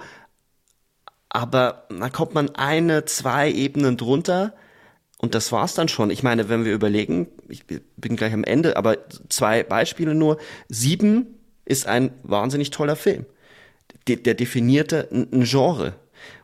[1.27, 4.53] aber da kommt man eine, zwei Ebenen drunter
[5.17, 6.09] und das war's dann schon.
[6.09, 8.97] Ich meine, wenn wir überlegen, ich bin gleich am Ende, aber
[9.29, 10.37] zwei Beispiele nur.
[10.67, 11.27] Sieben
[11.63, 13.25] ist ein wahnsinnig toller Film.
[14.07, 15.93] Der, der definierte ein Genre.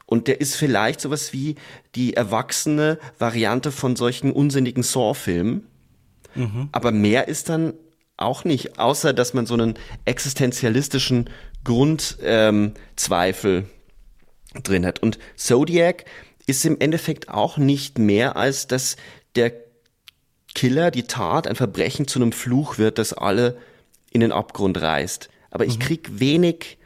[0.05, 1.55] Und der ist vielleicht sowas wie
[1.95, 5.67] die erwachsene Variante von solchen unsinnigen Saw-Filmen.
[6.35, 6.69] Mhm.
[6.71, 7.73] Aber mehr ist dann
[8.17, 11.29] auch nicht, außer dass man so einen existenzialistischen
[11.63, 13.65] Grundzweifel ähm,
[14.63, 14.99] drin hat.
[14.99, 16.05] Und Zodiac
[16.51, 18.97] ist im Endeffekt auch nicht mehr als dass
[19.35, 19.53] der
[20.53, 23.57] Killer, die Tat, ein Verbrechen zu einem Fluch wird, das alle
[24.11, 25.29] in den Abgrund reißt.
[25.49, 25.81] Aber ich mhm.
[25.81, 26.77] krieg wenig,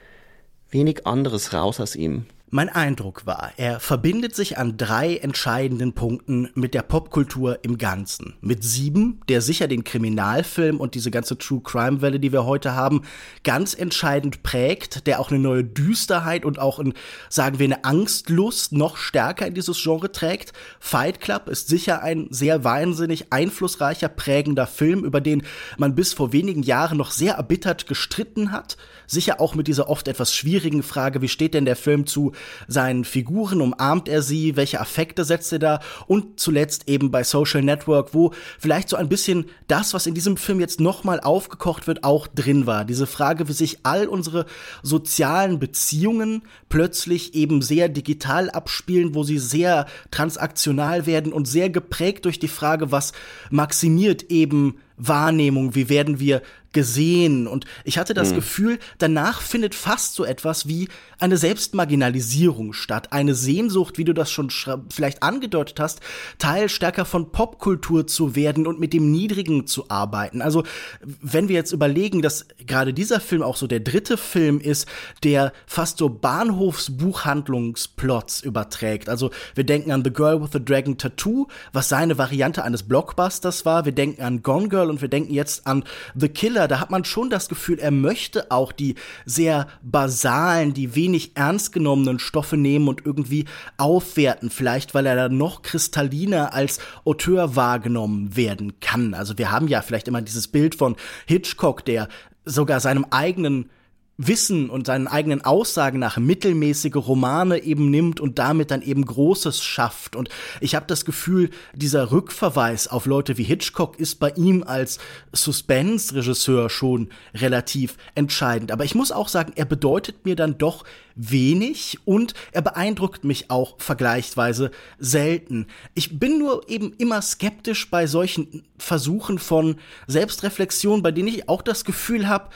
[0.69, 2.27] wenig anderes raus aus ihm.
[2.55, 8.35] Mein Eindruck war, er verbindet sich an drei entscheidenden Punkten mit der Popkultur im Ganzen.
[8.39, 12.73] Mit Sieben, der sicher den Kriminalfilm und diese ganze True Crime Welle, die wir heute
[12.73, 13.01] haben,
[13.43, 16.93] ganz entscheidend prägt, der auch eine neue Düsterheit und auch, in,
[17.27, 20.53] sagen wir, eine Angstlust noch stärker in dieses Genre trägt.
[20.79, 25.43] Fight Club ist sicher ein sehr wahnsinnig einflussreicher, prägender Film, über den
[25.77, 28.77] man bis vor wenigen Jahren noch sehr erbittert gestritten hat.
[29.07, 32.31] Sicher auch mit dieser oft etwas schwierigen Frage, wie steht denn der Film zu
[32.67, 35.79] seinen Figuren, umarmt er sie, welche Affekte setzt er da?
[36.07, 40.37] Und zuletzt eben bei Social Network, wo vielleicht so ein bisschen das, was in diesem
[40.37, 42.85] Film jetzt nochmal aufgekocht wird, auch drin war.
[42.85, 44.45] Diese Frage, wie sich all unsere
[44.83, 52.25] sozialen Beziehungen plötzlich eben sehr digital abspielen, wo sie sehr transaktional werden und sehr geprägt
[52.25, 53.13] durch die Frage, was
[53.49, 56.41] maximiert eben Wahrnehmung, wie werden wir
[56.75, 57.47] gesehen.
[57.47, 58.35] Und ich hatte das mhm.
[58.35, 63.13] Gefühl, danach findet fast so etwas wie eine Selbstmarginalisierung statt.
[63.13, 64.51] Eine Sehnsucht, wie du das schon
[64.93, 66.01] vielleicht angedeutet hast,
[66.37, 70.41] Teil stärker von Popkultur zu werden und mit dem Niedrigen zu arbeiten.
[70.41, 70.65] Also,
[71.01, 74.89] wenn wir jetzt überlegen, dass gerade dieser Film auch so der dritte Film ist,
[75.23, 79.07] der fast so Bahnhofsbuchhandlungsplots überträgt.
[79.07, 83.65] Also, wir denken an The Girl with the Dragon Tattoo, was seine Variante eines Blockbusters
[83.65, 83.85] war.
[83.85, 85.85] Wir denken an Gone Girl und wir denken jetzt an
[86.15, 90.73] The Killer Thriller, da hat man schon das Gefühl, er möchte auch die sehr basalen,
[90.73, 93.45] die wenig ernst genommenen Stoffe nehmen und irgendwie
[93.77, 99.13] aufwerten, vielleicht weil er dann noch kristalliner als Auteur wahrgenommen werden kann.
[99.13, 102.07] Also wir haben ja vielleicht immer dieses Bild von Hitchcock, der
[102.45, 103.69] sogar seinem eigenen
[104.17, 109.61] Wissen und seinen eigenen Aussagen nach mittelmäßige Romane eben nimmt und damit dann eben Großes
[109.61, 110.15] schafft.
[110.15, 110.29] Und
[110.61, 114.99] ich habe das Gefühl, dieser Rückverweis auf Leute wie Hitchcock ist bei ihm als
[115.33, 118.71] Suspense-Regisseur schon relativ entscheidend.
[118.71, 123.49] Aber ich muss auch sagen, er bedeutet mir dann doch wenig und er beeindruckt mich
[123.49, 125.67] auch vergleichsweise selten.
[125.93, 129.75] Ich bin nur eben immer skeptisch bei solchen Versuchen von
[130.07, 132.49] Selbstreflexion, bei denen ich auch das Gefühl habe,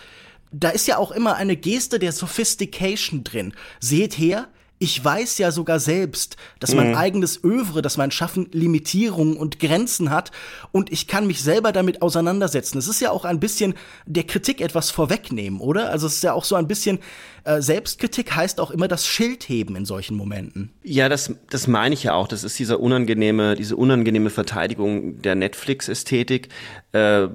[0.52, 3.54] da ist ja auch immer eine Geste der Sophistication drin.
[3.80, 4.48] Seht her,
[4.80, 6.96] ich weiß ja sogar selbst, dass mein mhm.
[6.96, 10.32] eigenes Övre, dass mein Schaffen Limitierungen und Grenzen hat
[10.72, 12.78] und ich kann mich selber damit auseinandersetzen.
[12.78, 13.74] Es ist ja auch ein bisschen
[14.06, 15.89] der Kritik etwas vorwegnehmen, oder?
[15.89, 17.00] Also es ist ja auch so ein bisschen
[17.44, 20.72] äh, Selbstkritik heißt auch immer das Schild heben in solchen Momenten.
[20.84, 22.28] Ja, das, das meine ich ja auch.
[22.28, 26.50] Das ist dieser unangenehme, diese unangenehme Verteidigung der Netflix-Ästhetik,
[26.94, 27.28] äh,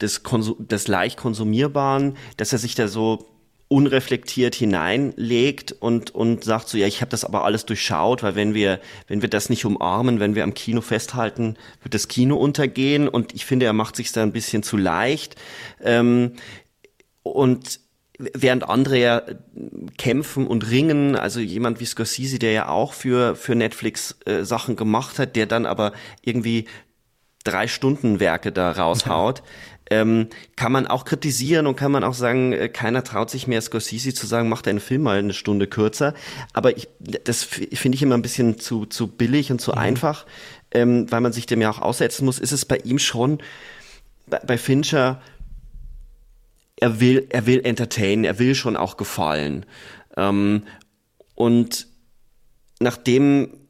[0.00, 0.22] des,
[0.58, 3.31] des leicht konsumierbaren, dass er sich da so
[3.72, 8.52] unreflektiert hineinlegt und und sagt so ja ich habe das aber alles durchschaut weil wenn
[8.52, 13.08] wir wenn wir das nicht umarmen wenn wir am Kino festhalten wird das Kino untergehen
[13.08, 15.36] und ich finde er macht sich da ein bisschen zu leicht.
[15.82, 16.32] Ähm,
[17.22, 17.80] und
[18.18, 19.22] während andere ja
[19.98, 24.76] kämpfen und ringen, also jemand wie Scorsese, der ja auch für, für Netflix äh, Sachen
[24.76, 26.66] gemacht hat, der dann aber irgendwie
[27.44, 29.42] drei Stunden Werke da raushaut,
[29.92, 33.60] ähm, kann man auch kritisieren und kann man auch sagen, äh, keiner traut sich mehr
[33.60, 36.14] Scorsese zu sagen, mach deinen Film mal eine Stunde kürzer.
[36.54, 36.88] Aber ich,
[37.24, 39.78] das finde ich immer ein bisschen zu, zu billig und zu mhm.
[39.78, 40.24] einfach,
[40.70, 42.38] ähm, weil man sich dem ja auch aussetzen muss.
[42.38, 43.38] Ist es bei ihm schon,
[44.26, 45.20] bei, bei Fincher,
[46.76, 49.66] er will, er will entertainen, er will schon auch gefallen.
[50.16, 50.62] Ähm,
[51.34, 51.86] und
[52.80, 53.61] nachdem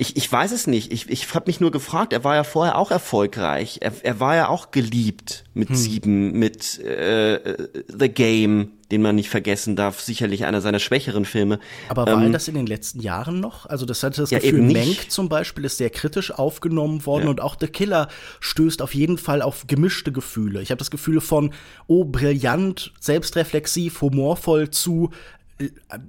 [0.00, 0.94] ich, ich weiß es nicht.
[0.94, 3.80] Ich, ich habe mich nur gefragt, er war ja vorher auch erfolgreich.
[3.82, 5.76] Er, er war ja auch geliebt mit hm.
[5.76, 10.00] Sieben, mit äh, The Game, den man nicht vergessen darf.
[10.00, 11.60] Sicherlich einer seiner schwächeren Filme.
[11.90, 13.66] Aber war ähm, das in den letzten Jahren noch?
[13.66, 17.30] Also das hatte das ja, Gefühl, Menk zum Beispiel ist sehr kritisch aufgenommen worden ja.
[17.30, 18.08] und auch The Killer
[18.40, 20.62] stößt auf jeden Fall auf gemischte Gefühle.
[20.62, 21.52] Ich habe das Gefühl von,
[21.88, 25.10] oh, brillant, selbstreflexiv, humorvoll zu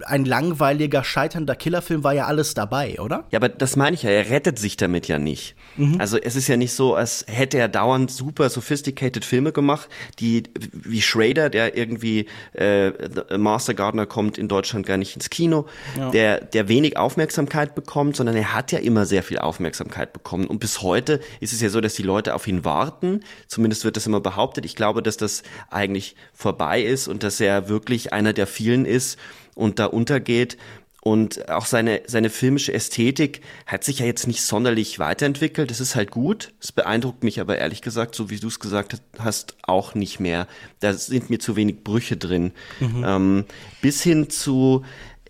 [0.05, 3.25] ein langweiliger, scheiternder Killerfilm war ja alles dabei, oder?
[3.31, 5.55] Ja, aber das meine ich ja, er rettet sich damit ja nicht.
[5.77, 5.99] Mhm.
[5.99, 10.43] Also es ist ja nicht so, als hätte er dauernd super sophisticated Filme gemacht, die
[10.73, 12.91] wie Schrader, der irgendwie äh,
[13.37, 15.65] Master Gardener kommt in Deutschland gar nicht ins Kino,
[15.97, 16.11] ja.
[16.11, 20.47] der, der wenig Aufmerksamkeit bekommt, sondern er hat ja immer sehr viel Aufmerksamkeit bekommen.
[20.47, 23.21] Und bis heute ist es ja so, dass die Leute auf ihn warten.
[23.47, 24.65] Zumindest wird das immer behauptet.
[24.65, 29.17] Ich glaube, dass das eigentlich vorbei ist und dass er wirklich einer der vielen ist
[29.55, 30.57] und da untergeht.
[31.03, 35.71] Und auch seine, seine filmische Ästhetik hat sich ja jetzt nicht sonderlich weiterentwickelt.
[35.71, 36.53] Das ist halt gut.
[36.61, 40.47] Es beeindruckt mich aber ehrlich gesagt, so wie du es gesagt hast, auch nicht mehr.
[40.79, 42.51] Da sind mir zu wenig Brüche drin.
[42.79, 43.03] Mhm.
[43.03, 43.45] Ähm,
[43.81, 44.83] bis hin zu,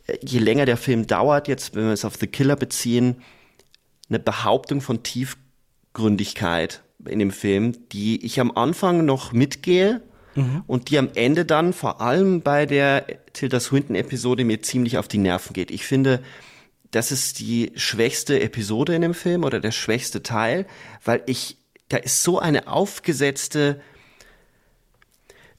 [0.07, 3.21] äh, je länger der Film dauert, jetzt, wenn wir es auf The Killer beziehen,
[4.09, 10.01] eine Behauptung von Tiefgründigkeit in dem Film, die ich am Anfang noch mitgehe,
[10.35, 10.63] Mhm.
[10.67, 15.17] Und die am Ende dann vor allem bei der Tilda Swinton-Episode mir ziemlich auf die
[15.17, 15.71] Nerven geht.
[15.71, 16.21] Ich finde,
[16.91, 20.65] das ist die schwächste Episode in dem Film oder der schwächste Teil,
[21.03, 21.57] weil ich,
[21.89, 23.81] da ist so eine aufgesetzte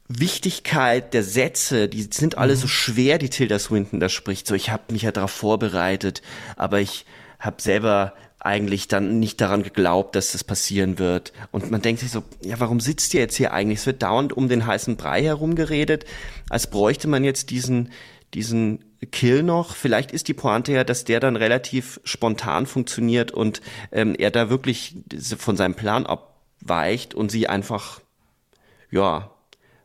[0.08, 2.58] Wichtigkeit der Sätze, die sind alle mhm.
[2.58, 4.46] so schwer, die Tilda Swinton da spricht.
[4.46, 6.22] So, ich habe mich ja darauf vorbereitet,
[6.56, 7.06] aber ich
[7.42, 11.32] habe selber eigentlich dann nicht daran geglaubt, dass das passieren wird.
[11.52, 13.80] Und man denkt sich so, ja, warum sitzt ihr jetzt hier eigentlich?
[13.80, 16.04] Es wird dauernd um den heißen Brei herumgeredet,
[16.48, 17.92] als bräuchte man jetzt diesen,
[18.34, 19.76] diesen Kill noch.
[19.76, 23.60] Vielleicht ist die Pointe ja, dass der dann relativ spontan funktioniert und
[23.92, 24.96] ähm, er da wirklich
[25.38, 28.00] von seinem Plan abweicht und sie einfach,
[28.90, 29.30] ja,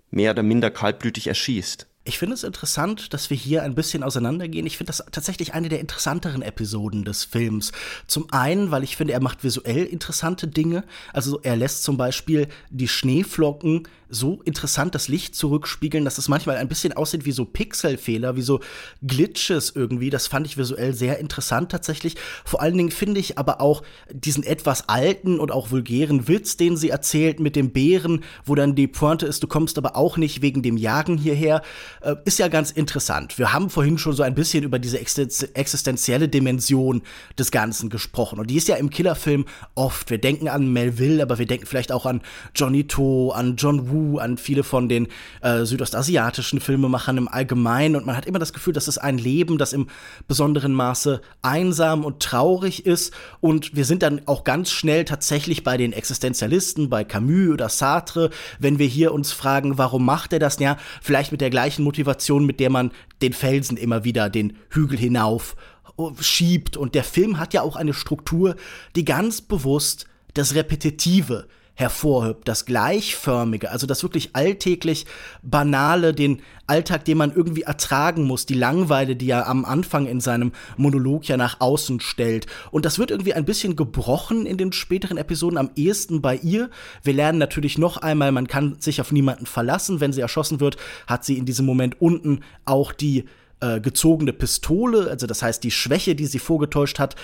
[0.09, 1.87] mehr oder minder kaltblütig erschießt.
[2.07, 4.65] Ich finde es interessant, dass wir hier ein bisschen auseinandergehen.
[4.65, 7.73] Ich finde das tatsächlich eine der interessanteren Episoden des Films.
[8.07, 10.85] Zum einen, weil ich finde, er macht visuell interessante Dinge.
[11.11, 16.57] Also er lässt zum Beispiel die Schneeflocken so interessant das Licht zurückspiegeln, dass es manchmal
[16.57, 18.59] ein bisschen aussieht wie so Pixelfehler, wie so
[19.05, 20.09] Glitches irgendwie.
[20.09, 22.15] Das fand ich visuell sehr interessant tatsächlich.
[22.45, 26.77] Vor allen Dingen finde ich aber auch diesen etwas alten und auch vulgären Witz, den
[26.77, 30.41] sie erzählt mit dem Bären, wo dann die Pointe ist, du kommst aber auch nicht
[30.41, 31.61] wegen dem Jagen hierher,
[32.01, 33.37] äh, ist ja ganz interessant.
[33.37, 37.01] Wir haben vorhin schon so ein bisschen über diese existenzielle Dimension
[37.37, 38.39] des Ganzen gesprochen.
[38.39, 40.09] Und die ist ja im Killerfilm oft.
[40.09, 42.21] Wir denken an Melville, aber wir denken vielleicht auch an
[42.55, 45.07] Johnny To, an John Woo Wu, an viele von den
[45.41, 47.95] äh, südostasiatischen Filmemachern im Allgemeinen.
[47.95, 49.87] Und man hat immer das Gefühl, dass es ein Leben, das im
[50.27, 53.13] besonderen Maße einsam und traurig ist.
[53.39, 58.29] Und wir sind dann auch ganz schnell tatsächlich bei den Existenzialisten, bei Camus oder Sartre,
[58.59, 60.59] wenn wir hier uns fragen, warum macht er das?
[60.59, 64.97] Ja, vielleicht mit der gleichen Motivation, mit der man den Felsen immer wieder den Hügel
[64.97, 65.55] hinauf
[65.97, 66.77] äh, schiebt.
[66.77, 68.55] Und der Film hat ja auch eine Struktur,
[68.95, 75.05] die ganz bewusst das Repetitive hervorhebt, das Gleichförmige, also das wirklich alltäglich
[75.43, 80.19] Banale, den Alltag, den man irgendwie ertragen muss, die Langweile, die er am Anfang in
[80.19, 82.47] seinem Monolog ja nach außen stellt.
[82.71, 86.71] Und das wird irgendwie ein bisschen gebrochen in den späteren Episoden, am ehesten bei ihr.
[87.03, 90.01] Wir lernen natürlich noch einmal, man kann sich auf niemanden verlassen.
[90.01, 93.25] Wenn sie erschossen wird, hat sie in diesem Moment unten auch die
[93.59, 97.15] äh, gezogene Pistole, also das heißt die Schwäche, die sie vorgetäuscht hat,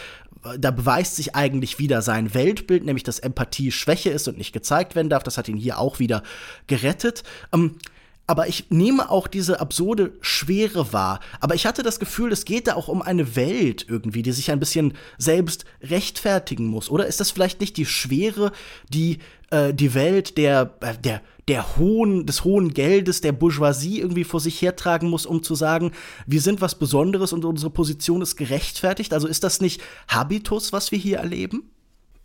[0.59, 4.95] da beweist sich eigentlich wieder sein Weltbild, nämlich dass Empathie Schwäche ist und nicht gezeigt
[4.95, 5.23] werden darf.
[5.23, 6.23] Das hat ihn hier auch wieder
[6.67, 7.23] gerettet.
[7.53, 7.77] Ähm,
[8.25, 11.19] aber ich nehme auch diese absurde Schwere wahr.
[11.41, 14.51] Aber ich hatte das Gefühl, es geht da auch um eine Welt irgendwie, die sich
[14.51, 16.89] ein bisschen selbst rechtfertigen muss.
[16.89, 18.51] Oder ist das vielleicht nicht die Schwere,
[18.89, 19.19] die
[19.51, 24.39] äh, die Welt der, äh, der der hohen, des hohen Geldes der Bourgeoisie irgendwie vor
[24.39, 25.91] sich hertragen muss, um zu sagen,
[26.25, 29.13] wir sind was Besonderes und unsere Position ist gerechtfertigt?
[29.13, 31.72] Also ist das nicht Habitus, was wir hier erleben?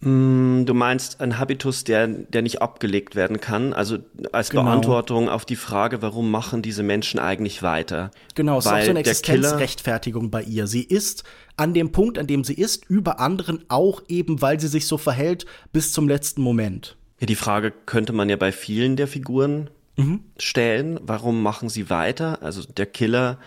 [0.00, 3.98] Mm, du meinst ein Habitus, der, der nicht abgelegt werden kann, also
[4.30, 4.64] als genau.
[4.64, 8.12] Beantwortung auf die Frage, warum machen diese Menschen eigentlich weiter?
[8.37, 10.68] Genau, es ist auch so eine Existenzrechtfertigung bei ihr.
[10.68, 11.24] Sie ist
[11.56, 14.98] an dem Punkt, an dem sie ist, über anderen auch eben, weil sie sich so
[14.98, 16.96] verhält, bis zum letzten Moment.
[17.18, 20.20] Ja, die Frage könnte man ja bei vielen der Figuren mhm.
[20.38, 21.00] stellen.
[21.02, 22.40] Warum machen sie weiter?
[22.42, 23.38] Also der Killer,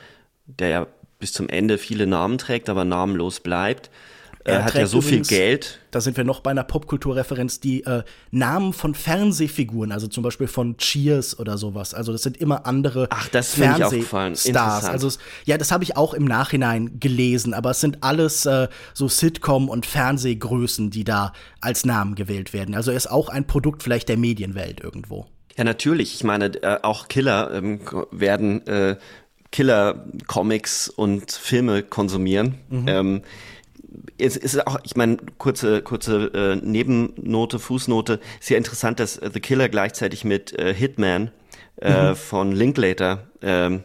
[0.46, 0.88] der ja
[1.18, 3.90] bis zum Ende viele Namen trägt, aber namenlos bleibt,
[4.44, 5.80] er hat ja so übrigens, viel Geld.
[5.92, 10.48] Da sind wir noch bei einer Popkulturreferenz, die äh, Namen von Fernsehfiguren, also zum Beispiel
[10.48, 11.94] von Cheers oder sowas.
[11.94, 14.86] Also das sind immer andere Ach, das Fernsehstars.
[14.86, 15.10] Also
[15.46, 19.70] ja, das habe ich auch im Nachhinein gelesen, aber es sind alles äh, so Sitcom
[19.70, 22.74] und Fernsehgrößen, die da als Namen gewählt werden.
[22.74, 25.28] Also er ist auch ein Produkt vielleicht der Medienwelt irgendwo.
[25.58, 26.16] Ja, natürlich.
[26.16, 28.96] Ich meine, äh, auch Killer ähm, werden äh,
[29.52, 32.56] Killer-Comics und Filme konsumieren.
[32.70, 32.88] Mhm.
[32.88, 33.22] Ähm,
[34.18, 39.70] es ist auch, ich meine, kurze, kurze äh, Nebennote, Fußnote, sehr interessant, dass The Killer
[39.70, 41.32] gleichzeitig mit äh, Hitman
[41.82, 42.16] äh, mhm.
[42.16, 43.84] von Linklater ähm,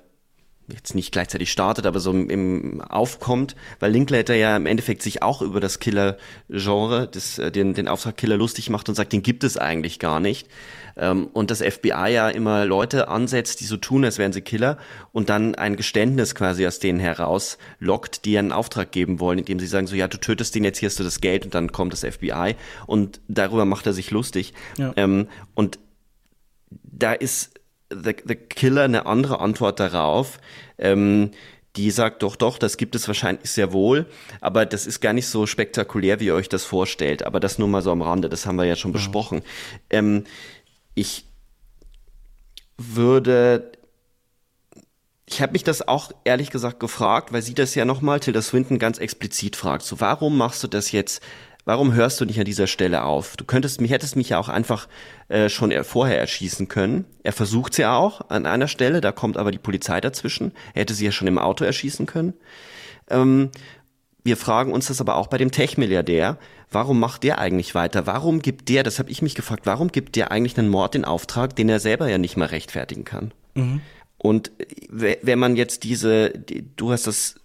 [0.68, 5.22] jetzt nicht gleichzeitig startet, aber so im, im aufkommt, weil Linklater ja im Endeffekt sich
[5.22, 9.44] auch über das Killer-Genre, äh, den, den Auftrag Killer lustig macht und sagt, den gibt
[9.44, 10.48] es eigentlich gar nicht.
[10.96, 14.78] Ähm, und das FBI ja immer Leute ansetzt, die so tun, als wären sie Killer
[15.12, 19.60] und dann ein Geständnis quasi aus denen heraus lockt, die einen Auftrag geben wollen, indem
[19.60, 21.70] sie sagen so, ja, du tötest den, jetzt hier hast du das Geld und dann
[21.70, 22.56] kommt das FBI
[22.86, 24.52] und darüber macht er sich lustig.
[24.78, 24.92] Ja.
[24.96, 25.78] Ähm, und
[26.70, 27.52] da ist
[27.90, 30.38] The, The Killer eine andere Antwort darauf.
[30.78, 31.30] Ähm,
[31.76, 34.06] die sagt, doch, doch, das gibt es wahrscheinlich sehr wohl,
[34.40, 37.24] aber das ist gar nicht so spektakulär, wie ihr euch das vorstellt.
[37.24, 38.96] Aber das nur mal so am Rande, das haben wir ja schon ja.
[38.96, 39.42] besprochen.
[39.90, 40.24] Ähm,
[40.94, 41.26] ich
[42.78, 43.72] würde,
[45.26, 48.78] ich habe mich das auch ehrlich gesagt gefragt, weil sie das ja nochmal, Tilda Swinton
[48.78, 51.22] ganz explizit fragt, so warum machst du das jetzt
[51.66, 53.36] warum hörst du nicht an dieser Stelle auf?
[53.36, 54.88] Du könntest mich, hättest mich ja auch einfach
[55.28, 57.04] äh, schon vorher erschießen können.
[57.22, 60.52] Er versucht es ja auch an einer Stelle, da kommt aber die Polizei dazwischen.
[60.72, 62.32] Er hätte sie ja schon im Auto erschießen können.
[63.10, 63.50] Ähm,
[64.22, 66.38] wir fragen uns das aber auch bei dem Tech-Milliardär.
[66.70, 68.06] Warum macht der eigentlich weiter?
[68.06, 71.04] Warum gibt der, das habe ich mich gefragt, warum gibt der eigentlich einen Mord in
[71.04, 73.32] Auftrag, den er selber ja nicht mal rechtfertigen kann?
[73.54, 73.80] Mhm.
[74.18, 77.40] Und äh, wenn man jetzt diese, die, du hast das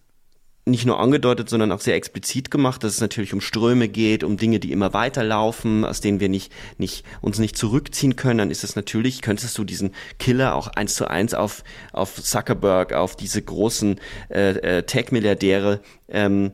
[0.65, 4.37] nicht nur angedeutet, sondern auch sehr explizit gemacht, dass es natürlich um Ströme geht, um
[4.37, 8.63] Dinge, die immer weiterlaufen, aus denen wir nicht, nicht, uns nicht zurückziehen können, dann ist
[8.63, 13.41] es natürlich, könntest du diesen Killer auch eins zu eins auf, auf Zuckerberg, auf diese
[13.41, 13.99] großen
[14.29, 16.51] äh, äh, Tech-Milliardäre ähm,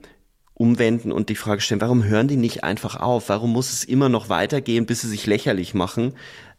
[0.53, 3.30] umwenden und die Frage stellen, warum hören die nicht einfach auf?
[3.30, 6.14] Warum muss es immer noch weitergehen, bis sie sich lächerlich machen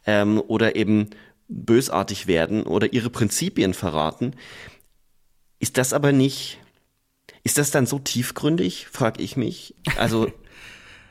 [0.07, 1.11] ähm, oder eben
[1.49, 4.35] bösartig werden oder ihre Prinzipien verraten?
[5.59, 6.61] Ist das aber nicht
[7.45, 9.75] ist das dann so tiefgründig, frage ich mich?
[9.97, 10.31] Also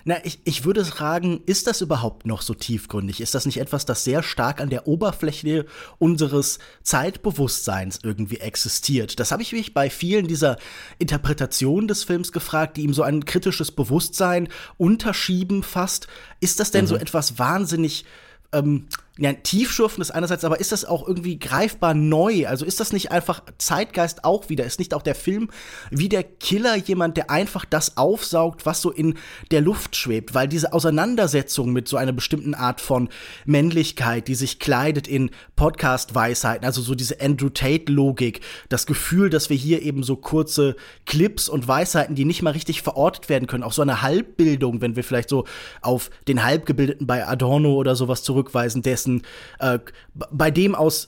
[0.07, 3.19] Na, ich, ich würde fragen, ist das überhaupt noch so tiefgründig?
[3.19, 5.65] Ist das nicht etwas, das sehr stark an der Oberfläche
[5.99, 9.19] unseres Zeitbewusstseins irgendwie existiert?
[9.19, 10.59] Das habe ich mich bei vielen dieser
[10.97, 14.47] Interpretationen des Films gefragt, die ihm so ein kritisches Bewusstsein
[14.77, 16.07] unterschieben fast.
[16.39, 16.89] Ist das denn mhm.
[16.89, 18.05] so etwas wahnsinnig
[18.53, 18.87] ähm,
[19.19, 22.47] ja, tiefschürfend ist einerseits, aber ist das auch irgendwie greifbar neu?
[22.47, 24.63] Also ist das nicht einfach Zeitgeist auch wieder?
[24.65, 25.49] Ist nicht auch der Film
[25.89, 29.15] wie der Killer jemand, der einfach das aufsaugt, was so in
[29.51, 30.35] der Luft schwebt?
[30.35, 33.09] Weil diese Auseinandersetzung mit so einer bestimmten Art von
[33.45, 39.57] Männlichkeit, die sich kleidet in Podcast-Weisheiten, also so diese Andrew Tate-Logik, das Gefühl, dass wir
[39.57, 43.73] hier eben so kurze Clips und Weisheiten, die nicht mal richtig verortet werden können, auch
[43.73, 45.45] so eine Halbbildung, wenn wir vielleicht so
[45.81, 49.23] auf den Halbgebildeten bei Adorno oder sowas zurückweisen, dessen dessen,
[49.59, 49.79] äh,
[50.13, 51.07] bei dem aus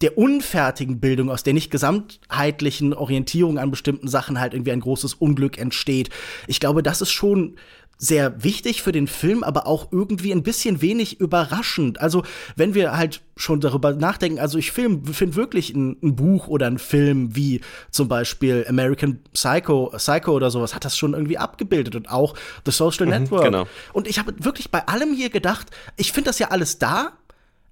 [0.00, 5.14] der unfertigen Bildung, aus der nicht gesamtheitlichen Orientierung an bestimmten Sachen halt irgendwie ein großes
[5.14, 6.10] Unglück entsteht.
[6.46, 7.56] Ich glaube, das ist schon
[7.98, 12.00] sehr wichtig für den Film, aber auch irgendwie ein bisschen wenig überraschend.
[12.00, 12.22] Also,
[12.54, 16.78] wenn wir halt schon darüber nachdenken, also ich finde wirklich ein, ein, Buch oder ein
[16.78, 22.08] Film wie zum Beispiel American Psycho, Psycho oder sowas, hat das schon irgendwie abgebildet und
[22.08, 22.34] auch
[22.64, 23.44] The Social mhm, Network.
[23.44, 23.66] Genau.
[23.92, 27.12] Und ich habe wirklich bei allem hier gedacht, ich finde das ja alles da,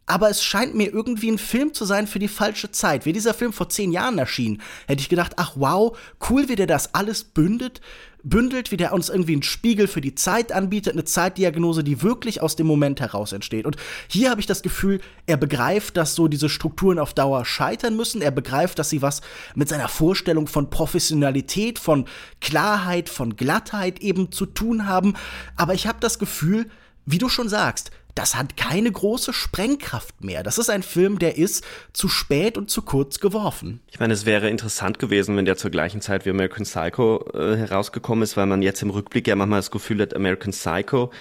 [0.06, 3.06] aber es scheint mir irgendwie ein Film zu sein für die falsche Zeit.
[3.06, 5.96] Wie dieser Film vor zehn Jahren erschien, hätte ich gedacht, ach wow,
[6.30, 7.80] cool, wie der das alles bündet,
[8.28, 12.42] bündelt, wie der uns irgendwie einen Spiegel für die Zeit anbietet, eine Zeitdiagnose, die wirklich
[12.42, 13.66] aus dem Moment heraus entsteht.
[13.66, 13.76] Und
[14.08, 18.22] hier habe ich das Gefühl, er begreift, dass so diese Strukturen auf Dauer scheitern müssen.
[18.22, 19.20] Er begreift, dass sie was
[19.54, 22.06] mit seiner Vorstellung von Professionalität, von
[22.40, 25.14] Klarheit, von Glattheit eben zu tun haben.
[25.56, 26.66] Aber ich habe das Gefühl,
[27.04, 30.42] wie du schon sagst, das hat keine große Sprengkraft mehr.
[30.42, 33.80] Das ist ein Film, der ist zu spät und zu kurz geworfen.
[33.90, 37.56] Ich meine, es wäre interessant gewesen, wenn der zur gleichen Zeit wie American Psycho äh,
[37.56, 41.12] herausgekommen ist, weil man jetzt im Rückblick ja manchmal das Gefühl hat, American Psycho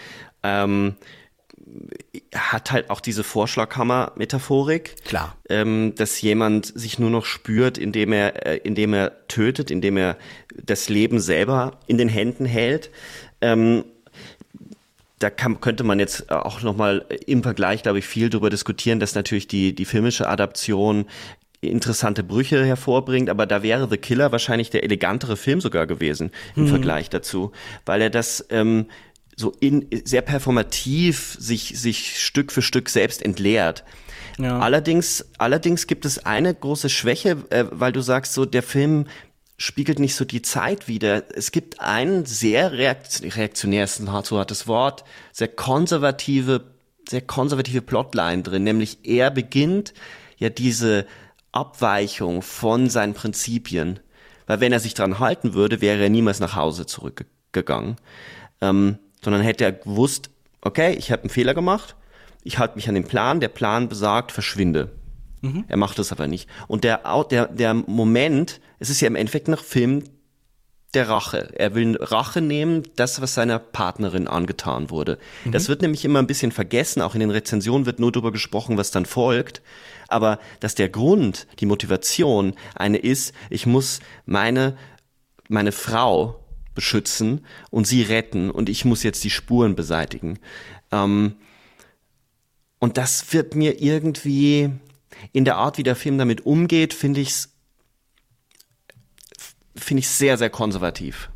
[0.42, 0.96] ähm,
[2.34, 5.04] hat halt auch diese Vorschlaghammer-Metaphorik.
[5.04, 5.36] Klar.
[5.50, 10.18] Ähm, dass jemand sich nur noch spürt, indem er, äh, indem er tötet, indem er
[10.56, 12.90] das Leben selber in den Händen hält.
[13.42, 13.84] Ähm,
[15.20, 19.16] da kann, könnte man jetzt auch nochmal im Vergleich, glaube ich, viel darüber diskutieren, dass
[19.16, 21.06] natürlich die, die filmische Adaption
[21.62, 26.64] interessante Brüche hervorbringt, aber da wäre The Killer wahrscheinlich der elegantere Film sogar gewesen im
[26.64, 26.68] mhm.
[26.68, 27.52] Vergleich dazu,
[27.86, 28.88] weil er das ähm,
[29.36, 33.84] so in, sehr performativ sich, sich Stück für Stück selbst entleert.
[34.38, 34.60] Ja.
[34.60, 39.06] Allerdings, allerdings gibt es eine große Schwäche, äh, weil du sagst, so der Film
[39.58, 41.24] spiegelt nicht so die Zeit wider.
[41.36, 46.66] Es gibt ein sehr reaktionär, ist ein so hartes Wort, sehr konservative,
[47.08, 49.94] sehr konservative Plotline drin, nämlich er beginnt
[50.38, 51.06] ja diese
[51.52, 54.00] Abweichung von seinen Prinzipien,
[54.46, 57.96] weil wenn er sich dran halten würde, wäre er niemals nach Hause zurückgegangen,
[58.62, 60.30] ähm, sondern hätte er gewusst,
[60.62, 61.96] okay, ich habe einen Fehler gemacht,
[62.44, 64.92] ich halte mich an den Plan, der Plan besagt, verschwinde.
[65.46, 65.66] Mhm.
[65.68, 66.50] Er macht es aber nicht.
[66.68, 70.04] Und der, der, der Moment, es ist ja im Endeffekt noch Film
[70.94, 71.52] der Rache.
[71.56, 75.20] Er will Rache nehmen, das, was seiner Partnerin angetan wurde.
[75.44, 75.52] Mhm.
[75.52, 77.02] Das wird nämlich immer ein bisschen vergessen.
[77.02, 79.62] Auch in den Rezensionen wird nur darüber gesprochen, was dann folgt.
[80.08, 84.78] Aber dass der Grund, die Motivation eine ist, ich muss meine,
[85.50, 86.40] meine Frau
[86.74, 90.40] beschützen und sie retten und ich muss jetzt die Spuren beseitigen.
[90.92, 91.36] Ähm,
[92.80, 94.70] und das wird mir irgendwie
[95.32, 97.56] in der Art, wie der Film damit umgeht, finde ich es
[99.76, 101.30] finde ich sehr, sehr konservativ.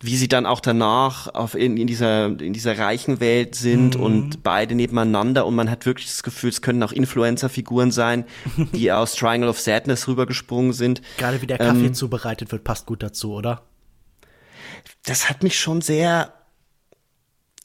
[0.00, 4.02] Wie sie dann auch danach auf in, in dieser, in dieser reichen Welt sind mhm.
[4.02, 8.24] und beide nebeneinander und man hat wirklich das Gefühl, es können auch Influencer-Figuren sein,
[8.74, 11.00] die aus Triangle of Sadness rübergesprungen sind.
[11.16, 13.62] Gerade wie der Kaffee ähm, zubereitet wird, passt gut dazu, oder?
[15.04, 16.34] Das hat mich schon sehr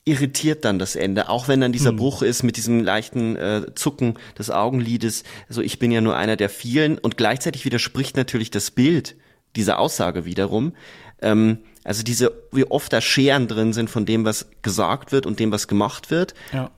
[0.05, 1.97] irritiert dann das Ende, auch wenn dann dieser hm.
[1.97, 5.23] Bruch ist mit diesem leichten äh, Zucken des Augenlides.
[5.47, 9.15] Also ich bin ja nur einer der vielen und gleichzeitig widerspricht natürlich das Bild
[9.55, 10.73] diese Aussage wiederum.
[11.21, 15.39] Ähm, also diese, wie oft da Scheren drin sind von dem, was gesagt wird und
[15.39, 16.33] dem, was gemacht wird.
[16.53, 16.71] Ja.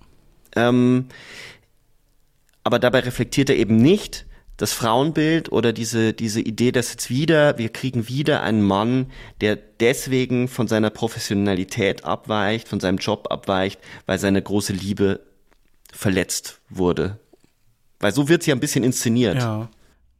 [0.55, 1.07] Ähm,
[2.63, 4.26] aber dabei reflektiert er eben nicht
[4.62, 9.07] das Frauenbild oder diese, diese Idee, dass jetzt wieder, wir kriegen wieder einen Mann,
[9.41, 15.22] der deswegen von seiner Professionalität abweicht, von seinem Job abweicht, weil seine große Liebe
[15.91, 17.18] verletzt wurde.
[17.99, 19.38] Weil so wird sie ja ein bisschen inszeniert.
[19.38, 19.70] Ja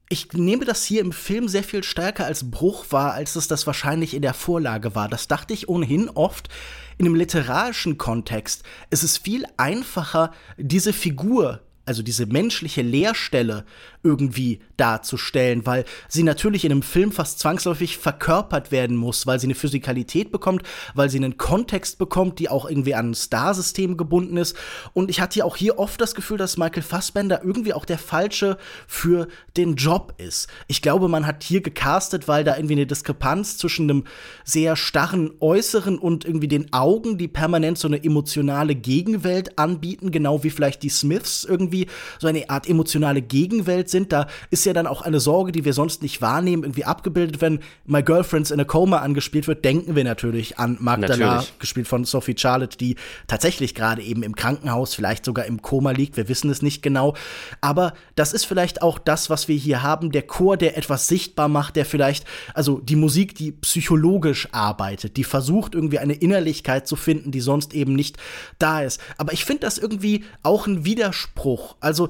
[0.10, 3.66] ich nehme das hier im Film sehr viel stärker als Bruch wahr, als es das
[3.66, 5.08] wahrscheinlich in der Vorlage war.
[5.08, 6.50] Das dachte ich ohnehin oft.
[6.98, 13.66] In einem literarischen Kontext ist es viel einfacher, diese Figur also diese menschliche Leerstelle
[14.04, 19.47] irgendwie darzustellen, weil sie natürlich in einem Film fast zwangsläufig verkörpert werden muss, weil sie
[19.47, 20.64] eine Physikalität bekommt,
[20.95, 24.56] weil sie einen Kontext bekommt, die auch irgendwie an ein Starsystem gebunden ist.
[24.93, 27.99] Und ich hatte ja auch hier oft das Gefühl, dass Michael Fassbender irgendwie auch der
[27.99, 30.47] Falsche für den Job ist.
[30.68, 34.04] Ich glaube, man hat hier gecastet, weil da irgendwie eine Diskrepanz zwischen einem
[34.43, 40.43] sehr starren Äußeren und irgendwie den Augen, die permanent so eine emotionale Gegenwelt anbieten, genau
[40.43, 41.88] wie vielleicht die Smiths irgendwie
[42.20, 44.12] so eine Art emotionale Gegenwelt sind.
[44.12, 47.42] Da ist ja dann auch eine Sorge, die wir sonst nicht wahrnehmen, irgendwie abgebildet.
[47.42, 51.60] Wenn My Girlfriend's in a Coma angespielt wird, denken wir natürlich an Magdala, natürlich.
[51.60, 52.96] gespielt von Sophie Charlotte, die
[53.28, 56.18] tatsächlich gerade eben im Krankenhaus, vielleicht sogar im Koma liegt.
[56.18, 57.16] Wir wissen es nicht genau.
[57.60, 60.12] Aber das ist vielleicht auch das, was wir hier haben.
[60.12, 65.24] Der Chor, der etwas sichtbar macht, der vielleicht, also die Musik, die psychologisch arbeitet, die
[65.24, 68.18] versucht irgendwie eine Innerlichkeit zu finden, die sonst eben nicht
[68.60, 69.02] da ist.
[69.18, 71.76] Aber ich finde das irgendwie auch ein Widerspruch.
[71.80, 72.10] Also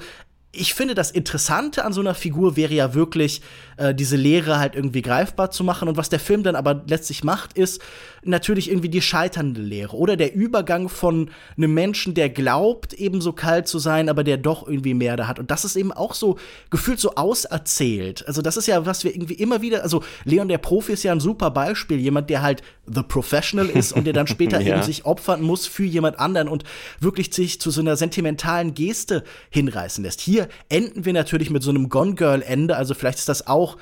[0.54, 3.42] ich finde, das Interessante an so einer Figur wäre ja wirklich,
[3.78, 5.88] äh, diese Lehre halt irgendwie greifbar zu machen.
[5.88, 7.82] Und was der Film dann aber letztlich macht, ist
[8.24, 13.68] natürlich irgendwie die scheiternde Lehre oder der Übergang von einem Menschen, der glaubt, ebenso kalt
[13.68, 15.40] zu sein, aber der doch irgendwie mehr da hat.
[15.40, 16.38] Und das ist eben auch so
[16.70, 18.28] gefühlt so auserzählt.
[18.28, 21.12] Also, das ist ja, was wir irgendwie immer wieder, also Leon der Profi ist ja
[21.12, 22.00] ein super Beispiel.
[22.00, 24.76] Jemand, der halt The Professional ist und der dann später ja.
[24.76, 26.64] eben sich opfern muss für jemand anderen und
[27.00, 30.22] wirklich sich zu so einer sentimentalen Geste hinreißen lässt.
[30.22, 32.76] Hier enden wir natürlich mit so einem Gone Girl Ende.
[32.76, 33.78] Also, vielleicht ist das auch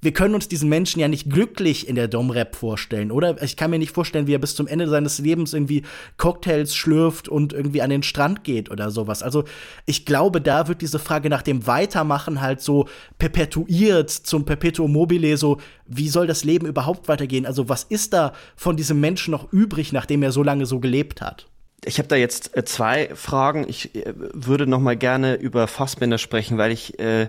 [0.00, 3.42] wir können uns diesen Menschen ja nicht glücklich in der Domrep vorstellen, oder?
[3.42, 5.82] Ich kann mir nicht vorstellen, wie er bis zum Ende seines Lebens irgendwie
[6.16, 9.22] Cocktails schlürft und irgendwie an den Strand geht oder sowas.
[9.22, 9.44] Also
[9.86, 12.88] ich glaube, da wird diese Frage nach dem Weitermachen halt so
[13.18, 17.46] perpetuiert zum Perpetuum mobile, so wie soll das Leben überhaupt weitergehen?
[17.46, 21.20] Also was ist da von diesem Menschen noch übrig, nachdem er so lange so gelebt
[21.20, 21.46] hat?
[21.84, 23.66] Ich habe da jetzt äh, zwei Fragen.
[23.68, 27.28] Ich äh, würde noch mal gerne über Fassbänder sprechen, weil ich äh,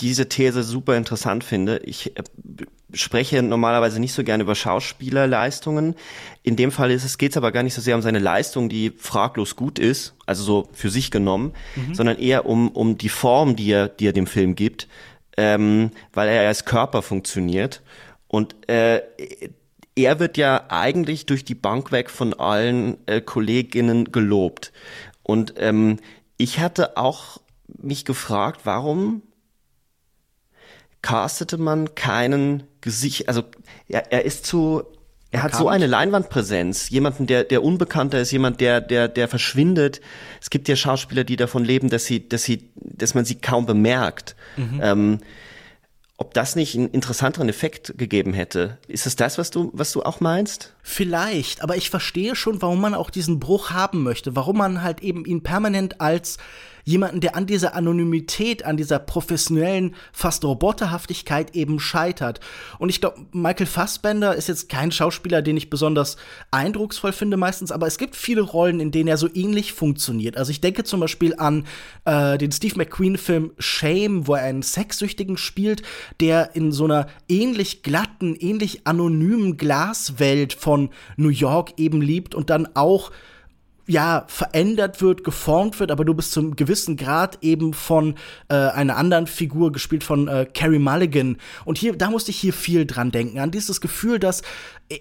[0.00, 1.78] diese These super interessant finde.
[1.84, 2.22] Ich äh,
[2.92, 5.94] spreche normalerweise nicht so gerne über Schauspielerleistungen.
[6.42, 8.68] In dem Fall ist es geht es aber gar nicht so sehr um seine Leistung,
[8.68, 11.94] die fraglos gut ist, also so für sich genommen, mhm.
[11.94, 14.88] sondern eher um um die Form, die er die er dem Film gibt,
[15.36, 17.82] ähm, weil er als Körper funktioniert
[18.28, 19.02] und äh,
[19.96, 24.72] er wird ja eigentlich durch die Bank weg von allen äh, Kolleginnen gelobt
[25.22, 25.98] und ähm,
[26.38, 27.38] ich hatte auch
[27.82, 29.22] mich gefragt, warum
[31.02, 33.42] castete man keinen Gesicht, also
[33.88, 34.82] er, er ist zu,
[35.30, 40.00] er hat so eine Leinwandpräsenz, jemanden, der, der unbekannter ist, jemand, der, der, der verschwindet.
[40.40, 43.64] Es gibt ja Schauspieler, die davon leben, dass sie, dass sie, dass man sie kaum
[43.64, 44.34] bemerkt.
[44.56, 44.80] Mhm.
[44.82, 45.18] Ähm,
[46.16, 48.76] ob das nicht einen interessanteren Effekt gegeben hätte.
[48.88, 50.74] Ist es das, was du, was du auch meinst?
[50.82, 55.00] Vielleicht, aber ich verstehe schon, warum man auch diesen Bruch haben möchte, warum man halt
[55.00, 56.36] eben ihn permanent als
[56.90, 62.40] jemanden, der an dieser Anonymität, an dieser professionellen, fast Roboterhaftigkeit eben scheitert.
[62.78, 66.16] Und ich glaube, Michael Fassbender ist jetzt kein Schauspieler, den ich besonders
[66.50, 70.36] eindrucksvoll finde meistens, aber es gibt viele Rollen, in denen er so ähnlich funktioniert.
[70.36, 71.66] Also ich denke zum Beispiel an
[72.04, 75.82] äh, den Steve McQueen-Film Shame, wo er einen Sexsüchtigen spielt,
[76.20, 82.50] der in so einer ähnlich glatten, ähnlich anonymen Glaswelt von New York eben liebt und
[82.50, 83.12] dann auch
[83.90, 88.14] ja, verändert wird, geformt wird, aber du bist zum gewissen Grad eben von
[88.48, 91.38] äh, einer anderen Figur, gespielt von äh, Carrie Mulligan.
[91.64, 94.42] Und hier, da musste ich hier viel dran denken, an dieses Gefühl, dass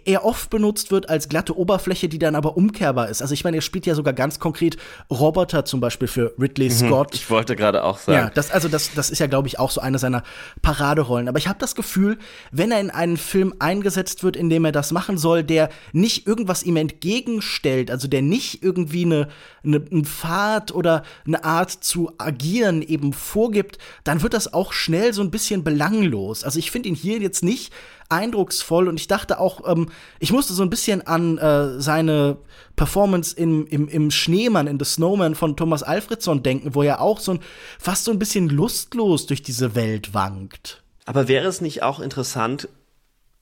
[0.06, 3.22] er oft benutzt wird als glatte Oberfläche, die dann aber umkehrbar ist.
[3.22, 4.78] Also ich meine, er spielt ja sogar ganz konkret
[5.10, 7.16] Roboter zum Beispiel für Ridley mhm, Scott.
[7.16, 8.18] Ich wollte gerade auch sagen.
[8.18, 10.24] Ja, das, also das, das ist ja, glaube ich, auch so eine seiner
[10.62, 11.28] Paraderollen.
[11.28, 12.20] Aber ich habe das Gefühl,
[12.52, 16.28] wenn er in einen Film eingesetzt wird, in dem er das machen soll, der nicht
[16.28, 19.28] irgendwas ihm entgegenstellt, also der nicht irgendwie eine,
[19.64, 25.14] eine, einen Pfad oder eine Art zu agieren eben vorgibt, dann wird das auch schnell
[25.14, 26.44] so ein bisschen belanglos.
[26.44, 27.74] Also ich finde ihn hier jetzt nicht
[28.10, 32.38] eindrucksvoll und ich dachte auch, ähm, ich musste so ein bisschen an äh, seine
[32.76, 37.20] Performance im, im, im Schneemann, in The Snowman von Thomas Alfredson denken, wo er auch
[37.20, 37.40] so ein,
[37.78, 40.84] fast so ein bisschen lustlos durch diese Welt wankt.
[41.06, 42.68] Aber wäre es nicht auch interessant,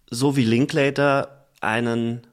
[0.10, 2.26] so wie Linklater einen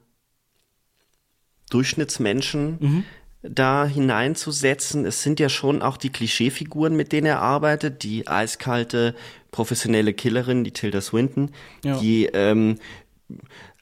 [1.75, 3.03] Durchschnittsmenschen mhm
[3.49, 5.05] da hineinzusetzen.
[5.05, 9.15] Es sind ja schon auch die Klischeefiguren, mit denen er arbeitet, die eiskalte
[9.51, 11.51] professionelle Killerin, die Tilda Swinton,
[11.83, 11.99] ja.
[11.99, 12.77] die ähm,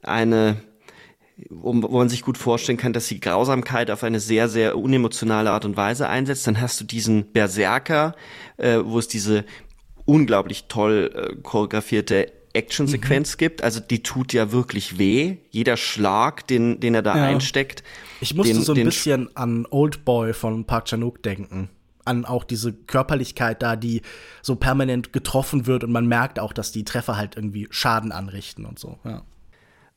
[0.02, 0.58] eine
[1.50, 5.66] wo, man sich gut vorstellen kann, dass sie Grausamkeit auf eine sehr, sehr unemotionale Art
[5.66, 6.46] und Weise einsetzt.
[6.46, 8.16] Dann hast du diesen Berserker,
[8.58, 9.44] äh, wo es diese
[10.06, 13.38] unglaublich toll äh, choreografierte Actionsequenz mhm.
[13.38, 13.64] gibt.
[13.64, 15.38] Also die tut ja wirklich weh.
[15.50, 17.24] Jeder Schlag, den, den er da ja.
[17.26, 17.84] einsteckt.
[18.22, 21.70] Ich musste den, so ein bisschen an Old Boy von Park Chan-wook denken.
[22.06, 24.02] An auch diese Körperlichkeit da, die
[24.42, 28.66] so permanent getroffen wird und man merkt auch, dass die Treffer halt irgendwie Schaden anrichten
[28.66, 29.00] und so.
[29.04, 29.24] Ja.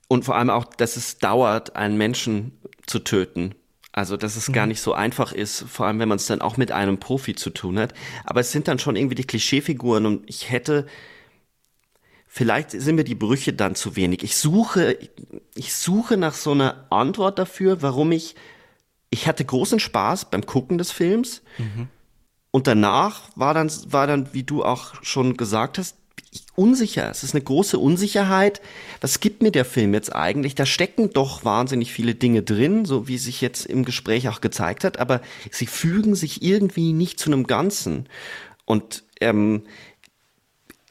[0.09, 2.53] Und vor allem auch, dass es dauert, einen Menschen
[2.87, 3.55] zu töten.
[3.91, 4.53] Also, dass es mhm.
[4.53, 7.35] gar nicht so einfach ist, vor allem wenn man es dann auch mit einem Profi
[7.35, 7.93] zu tun hat.
[8.25, 10.87] Aber es sind dann schon irgendwie die Klischeefiguren und ich hätte
[12.37, 14.23] vielleicht sind mir die Brüche dann zu wenig.
[14.23, 14.99] Ich suche,
[15.55, 18.35] ich suche nach so einer Antwort dafür, warum ich,
[19.09, 21.41] ich hatte großen Spaß beim Gucken des Films.
[21.57, 21.89] Mhm.
[22.51, 25.97] Und danach war dann, war dann, wie du auch schon gesagt hast,
[26.55, 27.09] unsicher.
[27.11, 28.61] Es ist eine große Unsicherheit.
[29.01, 30.55] Was gibt mir der Film jetzt eigentlich?
[30.55, 34.85] Da stecken doch wahnsinnig viele Dinge drin, so wie sich jetzt im Gespräch auch gezeigt
[34.85, 38.11] hat, aber sie fügen sich irgendwie nicht zu einem Ganzen.
[38.67, 39.63] Und ähm,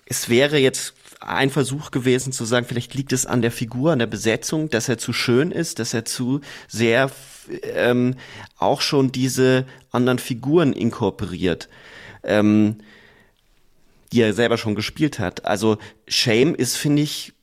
[0.08, 0.95] es wäre jetzt
[1.26, 4.90] ein Versuch gewesen zu sagen, vielleicht liegt es an der Figur, an der Besetzung, dass
[4.90, 7.12] er zu schön ist, dass er zu sehr
[7.74, 8.16] ähm,
[8.58, 11.70] auch schon diese anderen Figuren inkorporiert,
[12.24, 12.78] ähm,
[14.12, 15.46] die er selber schon gespielt hat.
[15.46, 17.34] Also Shame ist, finde ich,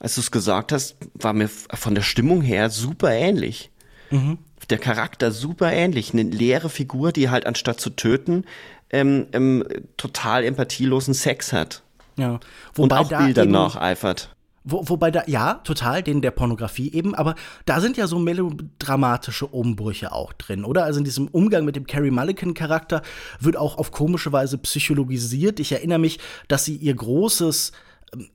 [0.00, 3.70] als du es gesagt hast, war mir von der Stimmung her super ähnlich.
[4.10, 4.38] Mhm.
[4.68, 6.12] Der Charakter super ähnlich.
[6.12, 8.44] Eine leere Figur, die halt anstatt zu töten,
[8.90, 9.64] ähm, ähm,
[9.96, 11.82] total empathielosen Sex hat.
[12.16, 12.40] Ja.
[12.74, 14.34] Wobei und auch Bildern eben, nacheifert.
[14.62, 17.34] Wo, wobei da, ja, total, den der Pornografie eben, aber
[17.64, 20.84] da sind ja so melodramatische Umbrüche auch drin, oder?
[20.84, 23.00] Also in diesem Umgang mit dem Carrie Mulligan-Charakter
[23.38, 25.60] wird auch auf komische Weise psychologisiert.
[25.60, 27.72] Ich erinnere mich, dass sie ihr großes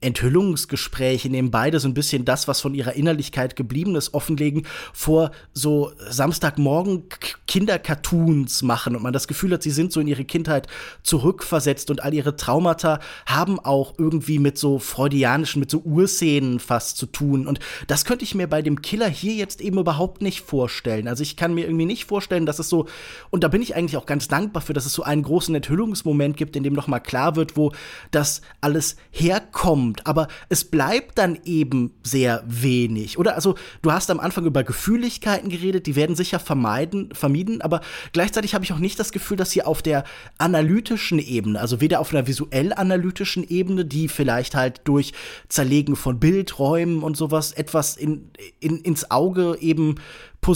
[0.00, 5.32] Enthüllungsgespräche, dem beide so ein bisschen das, was von ihrer Innerlichkeit geblieben ist, offenlegen, vor
[5.52, 7.04] so Samstagmorgen
[7.46, 10.66] Kindercartoons machen und man das Gefühl hat, sie sind so in ihre Kindheit
[11.02, 16.96] zurückversetzt und all ihre Traumata haben auch irgendwie mit so freudianischen, mit so Urszenen fast
[16.96, 17.46] zu tun.
[17.46, 21.06] Und das könnte ich mir bei dem Killer hier jetzt eben überhaupt nicht vorstellen.
[21.06, 22.86] Also ich kann mir irgendwie nicht vorstellen, dass es so,
[23.28, 26.38] und da bin ich eigentlich auch ganz dankbar für, dass es so einen großen Enthüllungsmoment
[26.38, 27.72] gibt, in dem nochmal klar wird, wo
[28.10, 33.18] das alles herkommt kommt, aber es bleibt dann eben sehr wenig.
[33.18, 37.80] Oder also, du hast am Anfang über Gefühligkeiten geredet, die werden sicher vermeiden, vermieden, aber
[38.12, 40.04] gleichzeitig habe ich auch nicht das Gefühl, dass sie auf der
[40.38, 45.12] analytischen Ebene, also weder auf einer visuell-analytischen Ebene, die vielleicht halt durch
[45.48, 49.96] Zerlegen von Bildräumen und sowas etwas in, in, ins Auge eben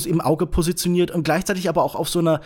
[0.07, 2.41] im Auge positioniert und gleichzeitig aber auch auf so einer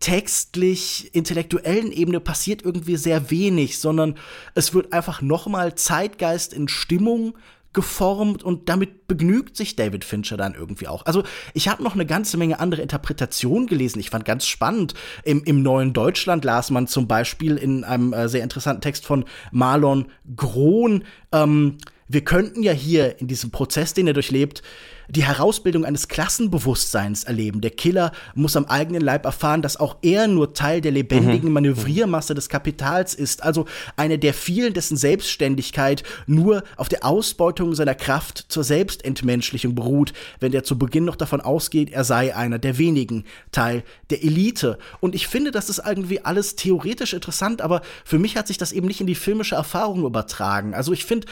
[0.00, 4.14] textlich intellektuellen Ebene passiert irgendwie sehr wenig, sondern
[4.54, 7.34] es wird einfach nochmal Zeitgeist in Stimmung
[7.72, 11.04] geformt und damit begnügt sich David Fincher dann irgendwie auch.
[11.06, 11.22] Also
[11.52, 14.00] ich habe noch eine ganze Menge andere Interpretationen gelesen.
[14.00, 14.94] Ich fand ganz spannend.
[15.22, 19.24] Im, im neuen Deutschland las man zum Beispiel in einem äh, sehr interessanten Text von
[19.52, 21.76] Marlon Grohn, ähm,
[22.08, 24.62] wir könnten ja hier in diesem Prozess, den er durchlebt,
[25.08, 27.60] die Herausbildung eines Klassenbewusstseins erleben.
[27.60, 31.54] Der Killer muss am eigenen Leib erfahren, dass auch er nur Teil der lebendigen mhm.
[31.54, 33.64] Manövriermasse des Kapitals ist, also
[33.96, 40.52] eine der vielen, dessen Selbstständigkeit nur auf der Ausbeutung seiner Kraft zur Selbstentmenschlichung beruht, wenn
[40.52, 44.78] der zu Beginn noch davon ausgeht, er sei einer der wenigen, Teil der Elite.
[45.00, 48.72] Und ich finde, das ist irgendwie alles theoretisch interessant, aber für mich hat sich das
[48.72, 50.74] eben nicht in die filmische Erfahrung übertragen.
[50.74, 51.26] Also ich finde,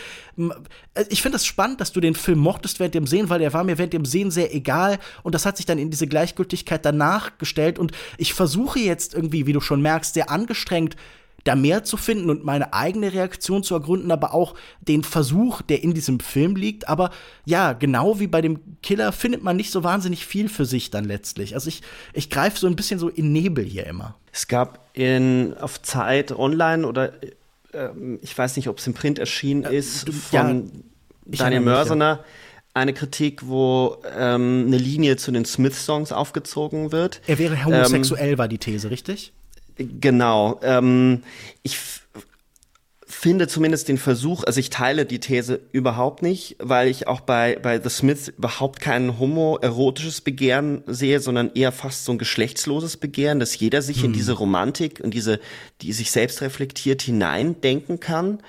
[1.08, 3.52] ich finde es das spannend, dass du den Film mochtest während dem Sehen, weil er
[3.52, 6.84] war mir während dem Sehen sehr egal und das hat sich dann in diese Gleichgültigkeit
[6.84, 10.96] danach gestellt und ich versuche jetzt irgendwie, wie du schon merkst, sehr angestrengt
[11.46, 15.82] da mehr zu finden und meine eigene Reaktion zu ergründen, aber auch den Versuch, der
[15.82, 16.88] in diesem Film liegt.
[16.88, 17.10] Aber
[17.44, 21.04] ja, genau wie bei dem Killer findet man nicht so wahnsinnig viel für sich dann
[21.04, 21.54] letztlich.
[21.54, 24.16] Also ich, ich greife so ein bisschen so in Nebel hier immer.
[24.32, 27.90] Es gab in, auf Zeit online oder äh,
[28.22, 30.72] ich weiß nicht, ob es im Print erschienen äh, ist, äh, von
[31.26, 32.20] ja, Daniel Mörsener.
[32.22, 32.24] Ja
[32.76, 37.22] eine Kritik, wo ähm, eine Linie zu den Smith-Songs aufgezogen wird.
[37.26, 39.32] Er wäre homosexuell, ähm, war die These, richtig?
[39.76, 40.60] Genau.
[40.62, 41.22] Ähm,
[41.62, 41.78] ich
[43.06, 47.58] finde zumindest den Versuch, also ich teile die These überhaupt nicht, weil ich auch bei,
[47.62, 53.40] bei The Smiths überhaupt kein homoerotisches Begehren sehe, sondern eher fast so ein geschlechtsloses Begehren,
[53.40, 54.06] dass jeder sich hm.
[54.06, 55.40] in diese Romantik und diese,
[55.80, 58.40] die sich selbst reflektiert, hineindenken kann.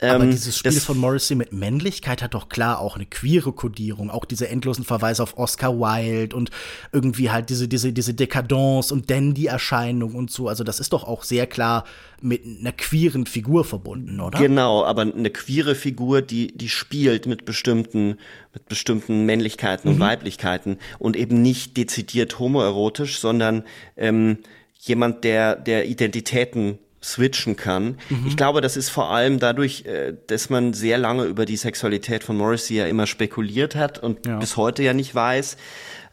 [0.00, 4.10] Aber ähm, dieses Spiel von Morrissey mit Männlichkeit hat doch klar auch eine queere Kodierung,
[4.10, 6.50] auch diese endlosen Verweise auf Oscar Wilde und
[6.92, 10.48] irgendwie halt diese, diese, diese Dekadence und Dandy-Erscheinung und so.
[10.48, 11.84] Also das ist doch auch sehr klar
[12.22, 14.38] mit einer queeren Figur verbunden, oder?
[14.38, 18.16] Genau, aber eine queere Figur, die, die spielt mit bestimmten,
[18.54, 19.96] mit bestimmten Männlichkeiten mhm.
[19.96, 23.64] und Weiblichkeiten und eben nicht dezidiert homoerotisch, sondern
[23.96, 24.38] ähm,
[24.78, 27.98] jemand, der, der Identitäten switchen kann.
[28.08, 28.26] Mhm.
[28.26, 32.24] Ich glaube, das ist vor allem dadurch, äh, dass man sehr lange über die Sexualität
[32.24, 34.38] von Morrissey ja immer spekuliert hat und ja.
[34.38, 35.56] bis heute ja nicht weiß.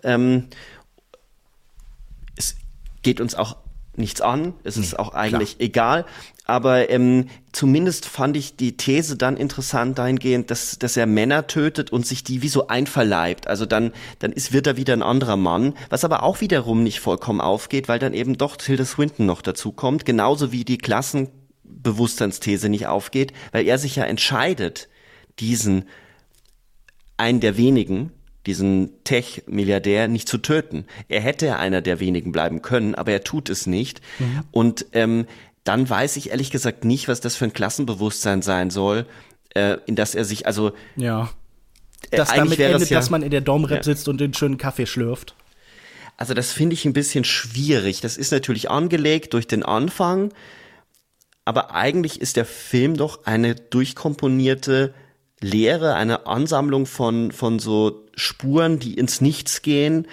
[0.03, 0.47] Ähm,
[2.35, 2.55] es
[3.01, 3.57] geht uns auch
[3.95, 4.53] nichts an.
[4.63, 5.65] Es nee, ist auch eigentlich klar.
[5.65, 6.05] egal.
[6.49, 11.91] Aber ähm, zumindest fand ich die These dann interessant dahingehend, dass, dass er Männer tötet
[11.91, 13.47] und sich die wie so einverleibt.
[13.47, 17.01] Also dann, dann ist, wird er wieder ein anderer Mann, was aber auch wiederum nicht
[17.01, 22.69] vollkommen aufgeht, weil dann eben doch Tilda Swinton noch dazu kommt, genauso wie die Klassenbewusstseinsthese
[22.69, 24.87] nicht aufgeht, weil er sich ja entscheidet,
[25.39, 25.83] diesen
[27.17, 28.13] einen der wenigen,
[28.45, 30.85] diesen Tech-Milliardär nicht zu töten.
[31.09, 33.99] Er hätte einer der wenigen bleiben können, aber er tut es nicht.
[34.19, 34.43] Mhm.
[34.51, 35.25] Und ähm,
[35.67, 39.05] dann weiß ich ehrlich gesagt nicht, was das für ein Klassenbewusstsein sein soll,
[39.53, 41.29] äh, in das er sich also ja
[42.11, 43.83] äh, das damit endet, das ja, dass man in der Domrep ja.
[43.83, 45.35] sitzt und den schönen Kaffee schlürft.
[46.15, 48.01] Also das finde ich ein bisschen schwierig.
[48.01, 50.33] Das ist natürlich angelegt durch den Anfang,
[51.45, 54.93] aber eigentlich ist der Film doch eine durchkomponierte
[55.39, 60.07] Lehre, eine Ansammlung von, von so Spuren, die ins Nichts gehen.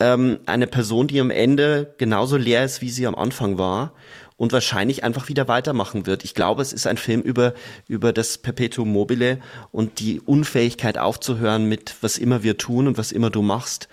[0.00, 3.92] Ähm, eine Person, die am Ende genauso leer ist, wie sie am Anfang war
[4.36, 6.24] und wahrscheinlich einfach wieder weitermachen wird.
[6.24, 7.54] Ich glaube, es ist ein Film über,
[7.86, 9.38] über das Perpetuum mobile
[9.70, 13.88] und die Unfähigkeit aufzuhören mit was immer wir tun und was immer du machst.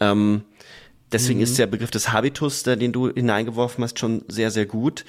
[0.00, 0.42] Ähm,
[1.12, 1.44] deswegen mhm.
[1.44, 5.04] ist der Begriff des Habitus, den du hineingeworfen hast, schon sehr, sehr gut.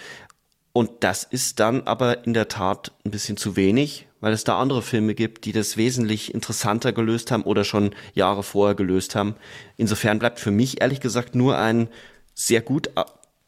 [0.72, 4.59] Und das ist dann aber in der Tat ein bisschen zu wenig, weil es da
[4.59, 9.36] andere Filme gibt, die das wesentlich interessanter gelöst haben oder schon Jahre vorher gelöst haben.
[9.78, 11.89] Insofern bleibt für mich ehrlich gesagt nur ein
[12.36, 12.91] sehr gut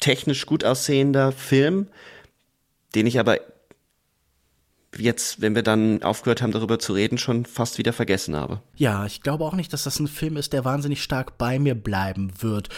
[0.01, 1.87] technisch gut aussehender Film,
[2.93, 3.39] den ich aber
[4.97, 8.61] jetzt, wenn wir dann aufgehört haben, darüber zu reden, schon fast wieder vergessen habe.
[8.75, 11.75] Ja, ich glaube auch nicht, dass das ein Film ist, der wahnsinnig stark bei mir
[11.75, 12.69] bleiben wird.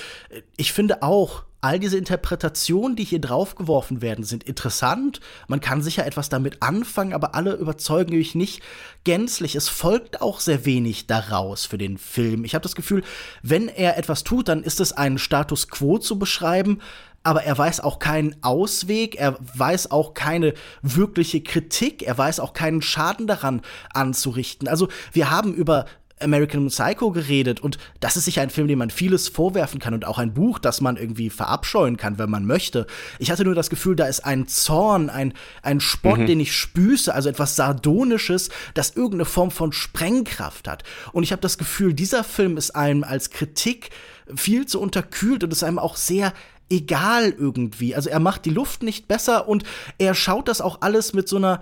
[0.56, 5.22] Ich finde auch, all diese Interpretationen, die hier draufgeworfen werden, sind interessant.
[5.48, 8.62] Man kann sicher etwas damit anfangen, aber alle überzeugen mich nicht
[9.06, 9.56] gänzlich.
[9.56, 12.44] Es folgt auch sehr wenig daraus für den Film.
[12.44, 13.02] Ich habe das Gefühl,
[13.42, 16.82] wenn er etwas tut, dann ist es einen Status quo zu beschreiben,
[17.24, 22.54] aber er weiß auch keinen Ausweg, er weiß auch keine wirkliche Kritik, er weiß auch
[22.54, 23.62] keinen Schaden daran
[23.94, 24.68] anzurichten.
[24.68, 25.86] Also wir haben über
[26.20, 30.06] American Psycho geredet und das ist sicher ein Film, dem man vieles vorwerfen kann und
[30.06, 32.88] auch ein Buch, das man irgendwie verabscheuen kann, wenn man möchte.
[33.20, 36.26] Ich hatte nur das Gefühl, da ist ein Zorn, ein, ein Spott, mhm.
[36.26, 40.84] den ich spüße, also etwas Sardonisches, das irgendeine Form von Sprengkraft hat.
[41.12, 43.90] Und ich habe das Gefühl, dieser Film ist einem als Kritik
[44.36, 46.34] viel zu unterkühlt und ist einem auch sehr
[46.74, 47.96] egal irgendwie.
[47.96, 49.64] Also er macht die Luft nicht besser und
[50.00, 51.60] er schaut das auch alles mit so einer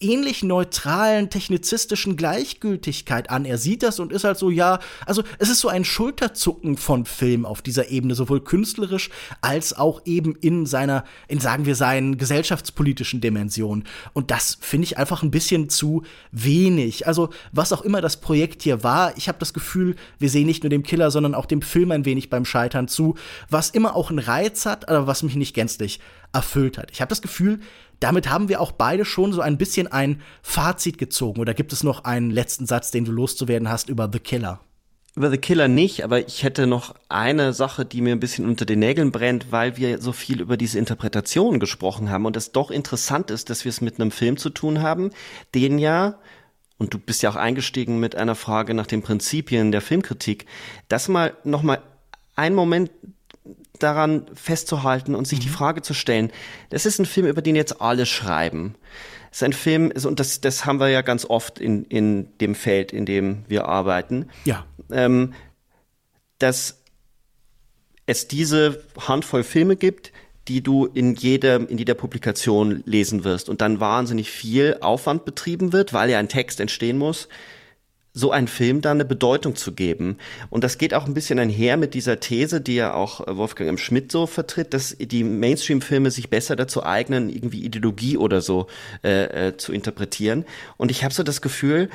[0.00, 3.44] ähnlich neutralen, technizistischen Gleichgültigkeit an.
[3.44, 7.04] Er sieht das und ist halt so, ja, also es ist so ein Schulterzucken von
[7.04, 9.10] Film auf dieser Ebene, sowohl künstlerisch
[9.40, 13.84] als auch eben in seiner, in sagen wir seinen gesellschaftspolitischen Dimensionen.
[14.14, 16.02] Und das finde ich einfach ein bisschen zu
[16.32, 17.06] wenig.
[17.06, 20.62] Also was auch immer das Projekt hier war, ich habe das Gefühl, wir sehen nicht
[20.62, 23.16] nur dem Killer, sondern auch dem Film ein wenig beim Scheitern zu,
[23.50, 26.00] was immer auch einen Reiz hat, aber was mich nicht gänzlich
[26.32, 26.90] erfüllt hat.
[26.90, 27.60] Ich habe das Gefühl,
[28.00, 31.40] damit haben wir auch beide schon so ein bisschen ein Fazit gezogen.
[31.40, 34.60] Oder gibt es noch einen letzten Satz, den du loszuwerden hast über The Killer?
[35.16, 38.64] Über The Killer nicht, aber ich hätte noch eine Sache, die mir ein bisschen unter
[38.64, 42.70] den Nägeln brennt, weil wir so viel über diese Interpretation gesprochen haben und es doch
[42.70, 45.10] interessant ist, dass wir es mit einem Film zu tun haben,
[45.56, 46.20] den ja,
[46.76, 50.46] und du bist ja auch eingestiegen mit einer Frage nach den Prinzipien der Filmkritik,
[50.86, 51.82] das mal noch mal
[52.36, 52.92] einen Moment
[53.78, 55.42] daran festzuhalten und sich mhm.
[55.42, 56.30] die Frage zu stellen,
[56.70, 58.74] das ist ein Film, über den jetzt alle schreiben.
[59.30, 62.54] Es ist ein Film, und das, das haben wir ja ganz oft in, in dem
[62.54, 64.28] Feld, in dem wir arbeiten.
[64.44, 64.64] Ja.
[64.90, 65.34] Ähm,
[66.38, 66.82] dass
[68.06, 70.12] es diese Handvoll Filme gibt,
[70.48, 75.74] die du in jeder, in jeder Publikation lesen wirst und dann wahnsinnig viel Aufwand betrieben
[75.74, 77.28] wird, weil ja ein Text entstehen muss,
[78.18, 80.18] so einen Film dann eine Bedeutung zu geben.
[80.50, 83.78] Und das geht auch ein bisschen einher mit dieser These, die ja auch Wolfgang M.
[83.78, 88.66] Schmidt so vertritt, dass die Mainstream-Filme sich besser dazu eignen, irgendwie Ideologie oder so
[89.04, 90.44] äh, äh, zu interpretieren.
[90.76, 91.90] Und ich habe so das Gefühl,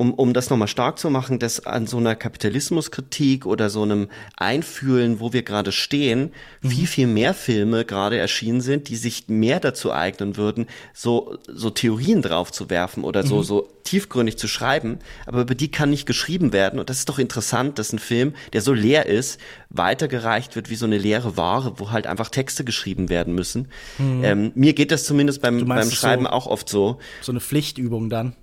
[0.00, 4.08] um, um das nochmal stark zu machen, dass an so einer Kapitalismuskritik oder so einem
[4.34, 6.32] Einfühlen, wo wir gerade stehen,
[6.62, 6.68] mhm.
[6.70, 11.68] viel, viel mehr Filme gerade erschienen sind, die sich mehr dazu eignen würden, so, so
[11.68, 13.42] Theorien drauf zu werfen oder so, mhm.
[13.42, 15.00] so tiefgründig zu schreiben.
[15.26, 16.80] Aber über die kann nicht geschrieben werden.
[16.80, 19.38] Und das ist doch interessant, dass ein Film, der so leer ist,
[19.68, 23.68] weitergereicht wird wie so eine leere Ware, wo halt einfach Texte geschrieben werden müssen.
[23.98, 24.24] Mhm.
[24.24, 26.98] Ähm, mir geht das zumindest beim, beim Schreiben so, auch oft so.
[27.20, 28.34] So eine Pflichtübung dann.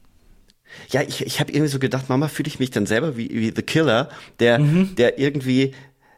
[0.90, 3.54] Ja, ich, ich habe irgendwie so gedacht, Mama, fühle ich mich dann selber wie, wie
[3.56, 4.10] The Killer,
[4.40, 4.96] der, mhm.
[4.96, 5.74] der irgendwie,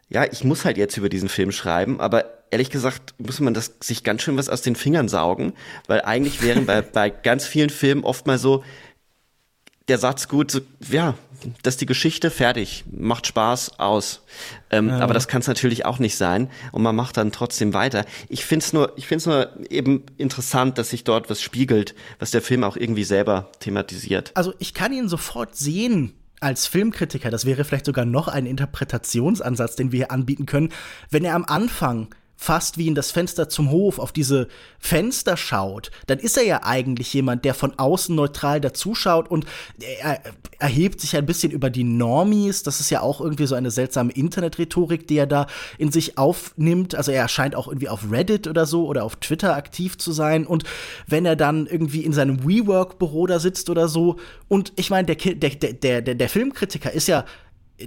[0.10, 3.76] ja, ich muss halt jetzt über diesen Film schreiben, aber ehrlich gesagt muss man das
[3.80, 5.54] sich ganz schön was aus den Fingern saugen,
[5.88, 8.64] weil eigentlich wären bei, bei ganz vielen Filmen oft mal so
[9.88, 11.16] der Satz gut, so, ja,
[11.64, 14.24] das ist die Geschichte, fertig, macht Spaß, aus.
[14.70, 15.00] Ähm, ja.
[15.00, 18.06] Aber das kann es natürlich auch nicht sein und man macht dann trotzdem weiter.
[18.28, 21.96] Ich finde es nur, ich finde es nur eben interessant, dass sich dort was spiegelt,
[22.20, 24.32] was der Film auch irgendwie selber thematisiert.
[24.36, 29.76] Also ich kann ihn sofort sehen, als Filmkritiker, das wäre vielleicht sogar noch ein Interpretationsansatz,
[29.76, 30.72] den wir hier anbieten können,
[31.10, 32.08] wenn er am Anfang
[32.42, 34.48] fast wie in das Fenster zum Hof auf diese
[34.80, 39.46] Fenster schaut, dann ist er ja eigentlich jemand, der von außen neutral dazuschaut und
[40.02, 40.22] er
[40.58, 42.64] erhebt sich ein bisschen über die Normies.
[42.64, 46.96] Das ist ja auch irgendwie so eine seltsame Internetrhetorik, die er da in sich aufnimmt.
[46.96, 50.48] Also er scheint auch irgendwie auf Reddit oder so oder auf Twitter aktiv zu sein.
[50.48, 50.64] Und
[51.08, 54.16] wenn er dann irgendwie in seinem WeWork-Büro da sitzt oder so,
[54.48, 57.26] und ich meine, der, der, der, der, der Filmkritiker ist ja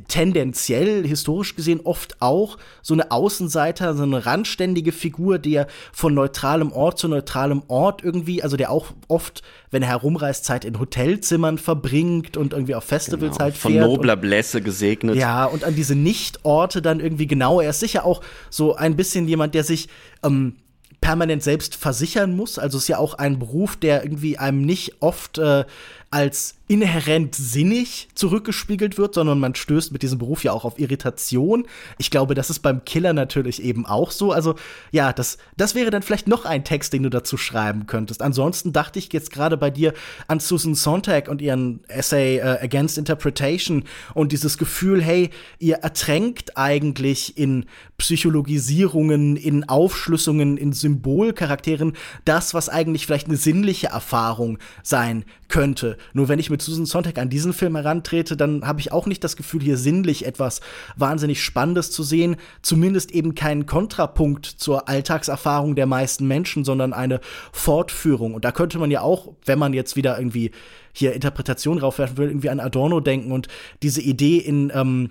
[0.09, 6.73] tendenziell, historisch gesehen, oft auch so eine Außenseiter, so eine randständige Figur, der von neutralem
[6.73, 11.59] Ort zu neutralem Ort irgendwie, also der auch oft, wenn er herumreist, Zeit in Hotelzimmern
[11.59, 13.85] verbringt und irgendwie auf Festivals genau, halt fährt.
[13.85, 15.17] Von nobler Blässe gesegnet.
[15.17, 17.61] Ja, und an diese Nichtorte dann irgendwie genau.
[17.61, 19.89] Er ist sicher auch so ein bisschen jemand, der sich
[20.25, 20.57] ähm,
[21.03, 22.59] permanent selbst versichern muss.
[22.59, 25.65] Also ist ja auch ein Beruf, der irgendwie einem nicht oft äh,
[26.13, 31.67] als inhärent sinnig zurückgespiegelt wird, sondern man stößt mit diesem Beruf ja auch auf Irritation.
[31.99, 34.33] Ich glaube, das ist beim Killer natürlich eben auch so.
[34.33, 34.55] Also
[34.91, 38.23] ja, das, das wäre dann vielleicht noch ein Text, den du dazu schreiben könntest.
[38.23, 39.93] Ansonsten dachte ich jetzt gerade bei dir
[40.29, 43.85] an Susan Sontag und ihren Essay äh, Against Interpretation
[44.15, 47.67] und dieses Gefühl, hey, ihr ertränkt eigentlich in
[47.99, 51.93] Psychologisierungen, in Aufschlüssungen, in Symbolcharakteren
[52.25, 55.99] das, was eigentlich vielleicht eine sinnliche Erfahrung sein könnte.
[56.13, 59.23] Nur wenn ich mit Susan Sontag an diesen Film herantrete, dann habe ich auch nicht
[59.25, 60.61] das Gefühl, hier sinnlich etwas
[60.97, 62.37] wahnsinnig Spannendes zu sehen.
[62.63, 67.21] Zumindest eben keinen Kontrapunkt zur Alltagserfahrung der meisten Menschen, sondern eine
[67.53, 68.35] Fortführung.
[68.35, 70.51] Und da könnte man ja auch, wenn man jetzt wieder irgendwie
[70.93, 73.49] hier Interpretation raufwerfen will, irgendwie an Adorno denken und
[73.83, 75.11] diese Idee in ähm,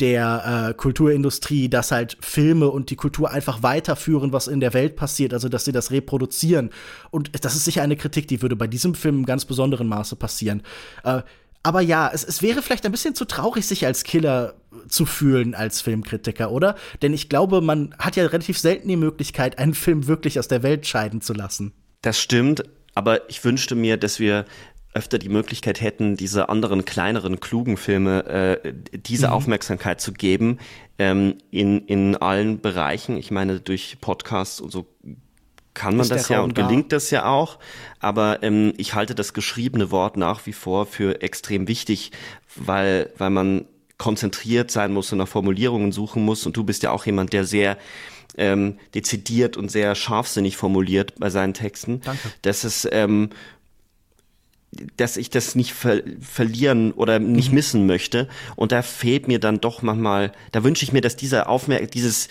[0.00, 4.96] der äh, Kulturindustrie, dass halt Filme und die Kultur einfach weiterführen, was in der Welt
[4.96, 6.70] passiert, also dass sie das reproduzieren.
[7.10, 10.16] Und das ist sicher eine Kritik, die würde bei diesem Film in ganz besonderem Maße
[10.16, 10.62] passieren.
[11.04, 11.22] Äh,
[11.62, 14.54] aber ja, es, es wäre vielleicht ein bisschen zu traurig, sich als Killer
[14.88, 16.76] zu fühlen als Filmkritiker, oder?
[17.02, 20.62] Denn ich glaube, man hat ja relativ selten die Möglichkeit, einen Film wirklich aus der
[20.62, 21.72] Welt scheiden zu lassen.
[22.02, 22.62] Das stimmt,
[22.94, 24.44] aber ich wünschte mir, dass wir
[24.96, 28.24] öfter die Möglichkeit hätten, diese anderen kleineren, klugen Filme
[28.62, 29.32] äh, diese mhm.
[29.34, 30.58] Aufmerksamkeit zu geben
[30.98, 33.18] ähm, in, in allen Bereichen.
[33.18, 34.86] Ich meine, durch Podcasts und so
[35.74, 36.96] kann man das ja und gelingt da?
[36.96, 37.58] das ja auch.
[38.00, 42.12] Aber ähm, ich halte das geschriebene Wort nach wie vor für extrem wichtig,
[42.54, 43.66] weil, weil man
[43.98, 46.46] konzentriert sein muss und nach Formulierungen suchen muss.
[46.46, 47.76] Und du bist ja auch jemand, der sehr
[48.38, 52.00] ähm, dezidiert und sehr scharfsinnig formuliert bei seinen Texten.
[52.00, 52.32] Danke.
[52.42, 53.30] Das ist ähm,
[54.96, 57.54] dass ich das nicht ver verlieren oder nicht mhm.
[57.54, 58.28] missen möchte.
[58.54, 62.28] Und da fehlt mir dann doch manchmal, da wünsche ich mir, dass dieser Aufmerk, dieses,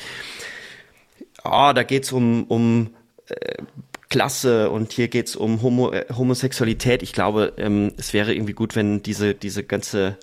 [1.43, 2.89] oh, da geht's um, um
[3.27, 3.63] äh,
[4.09, 7.03] Klasse und hier geht's um Homo äh, Homosexualität.
[7.03, 10.17] Ich glaube, ähm, es wäre irgendwie gut, wenn diese, diese ganze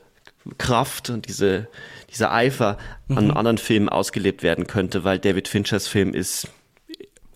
[0.59, 1.69] Kraft und diese,
[2.11, 3.19] dieser Eifer mhm.
[3.19, 6.49] an anderen Filmen ausgelebt werden könnte, weil David Finchers Film ist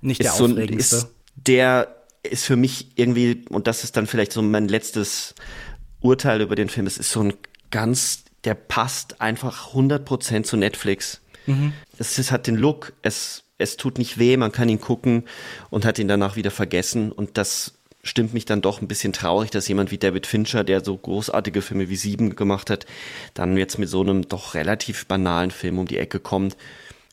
[0.00, 0.96] nicht ist der so, aufregendste.
[0.96, 1.95] Ist der
[2.26, 5.34] ist für mich irgendwie, und das ist dann vielleicht so mein letztes
[6.00, 7.34] Urteil über den Film, es ist so ein
[7.70, 11.20] ganz, der passt einfach 100% zu Netflix.
[11.46, 11.72] Mhm.
[11.98, 15.24] Es ist, hat den Look, es, es tut nicht weh, man kann ihn gucken
[15.70, 17.72] und hat ihn danach wieder vergessen und das
[18.02, 21.60] stimmt mich dann doch ein bisschen traurig, dass jemand wie David Fincher, der so großartige
[21.60, 22.86] Filme wie Sieben gemacht hat,
[23.34, 26.56] dann jetzt mit so einem doch relativ banalen Film um die Ecke kommt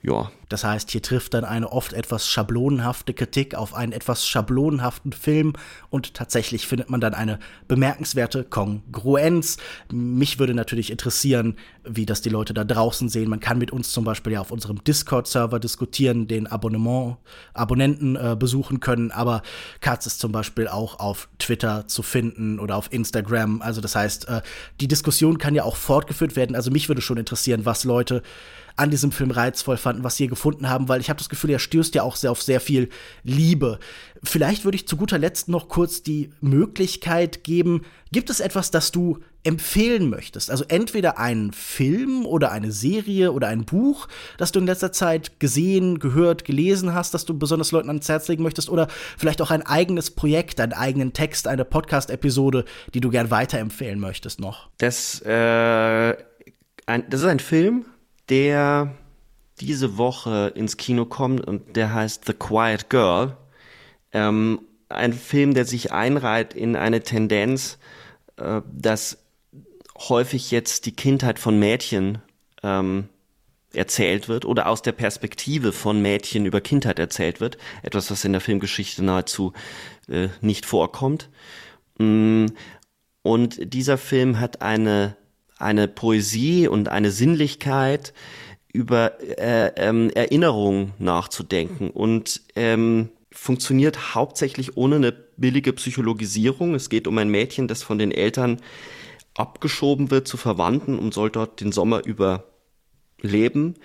[0.04, 0.32] ja.
[0.50, 5.54] Das heißt, hier trifft dann eine oft etwas schablonenhafte Kritik auf einen etwas schablonenhaften Film
[5.90, 9.58] und tatsächlich findet man dann eine bemerkenswerte Kongruenz.
[9.92, 13.30] Mich würde natürlich interessieren, wie das die Leute da draußen sehen.
[13.30, 17.18] Man kann mit uns zum Beispiel ja auf unserem Discord-Server diskutieren, den Abonnement,
[17.54, 19.42] Abonnenten äh, besuchen können, aber
[19.80, 23.62] Katz ist zum Beispiel auch auf Twitter zu finden oder auf Instagram.
[23.62, 24.42] Also das heißt, äh,
[24.82, 26.56] die Diskussion kann ja auch fortgeführt werden.
[26.56, 28.22] Also mich würde schon interessieren, was Leute
[28.76, 31.52] an diesem Film reizvoll fanden, was sie hier gefunden haben, weil ich habe das Gefühl,
[31.52, 32.90] er stößt ja auch sehr auf sehr viel
[33.24, 33.80] Liebe.
[34.24, 38.92] Vielleicht würde ich zu guter Letzt noch kurz die Möglichkeit geben, gibt es etwas, das
[38.92, 40.50] du empfehlen möchtest?
[40.50, 44.08] Also entweder einen Film oder eine Serie oder ein Buch,
[44.38, 48.28] das du in letzter Zeit gesehen, gehört, gelesen hast, das du besonders Leuten ans Herz
[48.28, 53.10] legen möchtest oder vielleicht auch ein eigenes Projekt, einen eigenen Text, eine Podcast-Episode, die du
[53.10, 54.70] gern weiterempfehlen möchtest noch?
[54.78, 56.16] Das, äh,
[56.86, 57.86] ein, das ist ein Film,
[58.30, 58.96] der
[59.60, 63.38] diese Woche ins Kino kommt und der heißt The Quiet Girl.
[64.12, 67.78] Ähm, ein Film, der sich einreiht in eine Tendenz,
[68.38, 69.18] äh, dass
[69.98, 72.20] häufig jetzt die Kindheit von Mädchen
[72.64, 73.10] ähm,
[73.74, 77.58] erzählt wird oder aus der Perspektive von Mädchen über Kindheit erzählt wird.
[77.82, 79.54] Etwas, was in der Filmgeschichte nahezu
[80.08, 81.30] äh, nicht vorkommt.
[81.98, 82.48] Mm,
[83.24, 85.16] und dieser Film hat eine
[85.58, 88.14] eine Poesie und eine Sinnlichkeit
[88.72, 96.76] über äh, ähm, Erinnerung nachzudenken und ähm, funktioniert hauptsächlich ohne eine billige Psychologisierung.
[96.76, 98.60] Es geht um ein Mädchen, das von den Eltern
[99.36, 102.46] abgeschoben wird zu Verwandten und soll dort den Sommer über
[103.22, 103.76] leben.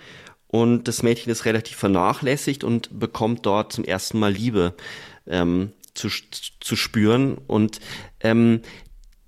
[0.47, 4.73] Und das Mädchen ist relativ vernachlässigt und bekommt dort zum ersten Mal Liebe
[5.27, 6.09] ähm, zu,
[6.59, 7.37] zu spüren.
[7.47, 7.79] Und
[8.21, 8.61] ähm,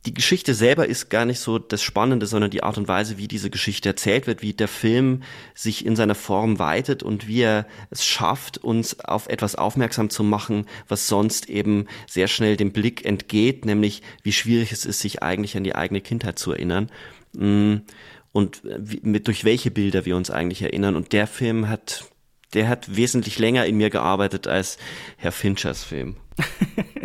[0.06, 3.28] die Geschichte selber ist gar nicht so das Spannende, sondern die Art und Weise, wie
[3.28, 5.22] diese Geschichte erzählt wird, wie der Film
[5.54, 10.24] sich in seiner Form weitet und wie er es schafft, uns auf etwas aufmerksam zu
[10.24, 15.22] machen, was sonst eben sehr schnell dem Blick entgeht, nämlich wie schwierig es ist, sich
[15.22, 16.90] eigentlich an die eigene Kindheit zu erinnern
[17.34, 17.76] mm,
[18.32, 18.64] und
[19.04, 20.96] mit, durch welche Bilder wir uns eigentlich erinnern.
[20.96, 22.06] Und der Film hat,
[22.56, 24.78] der hat wesentlich länger in mir gearbeitet als
[25.18, 26.16] Herr Finchers Film.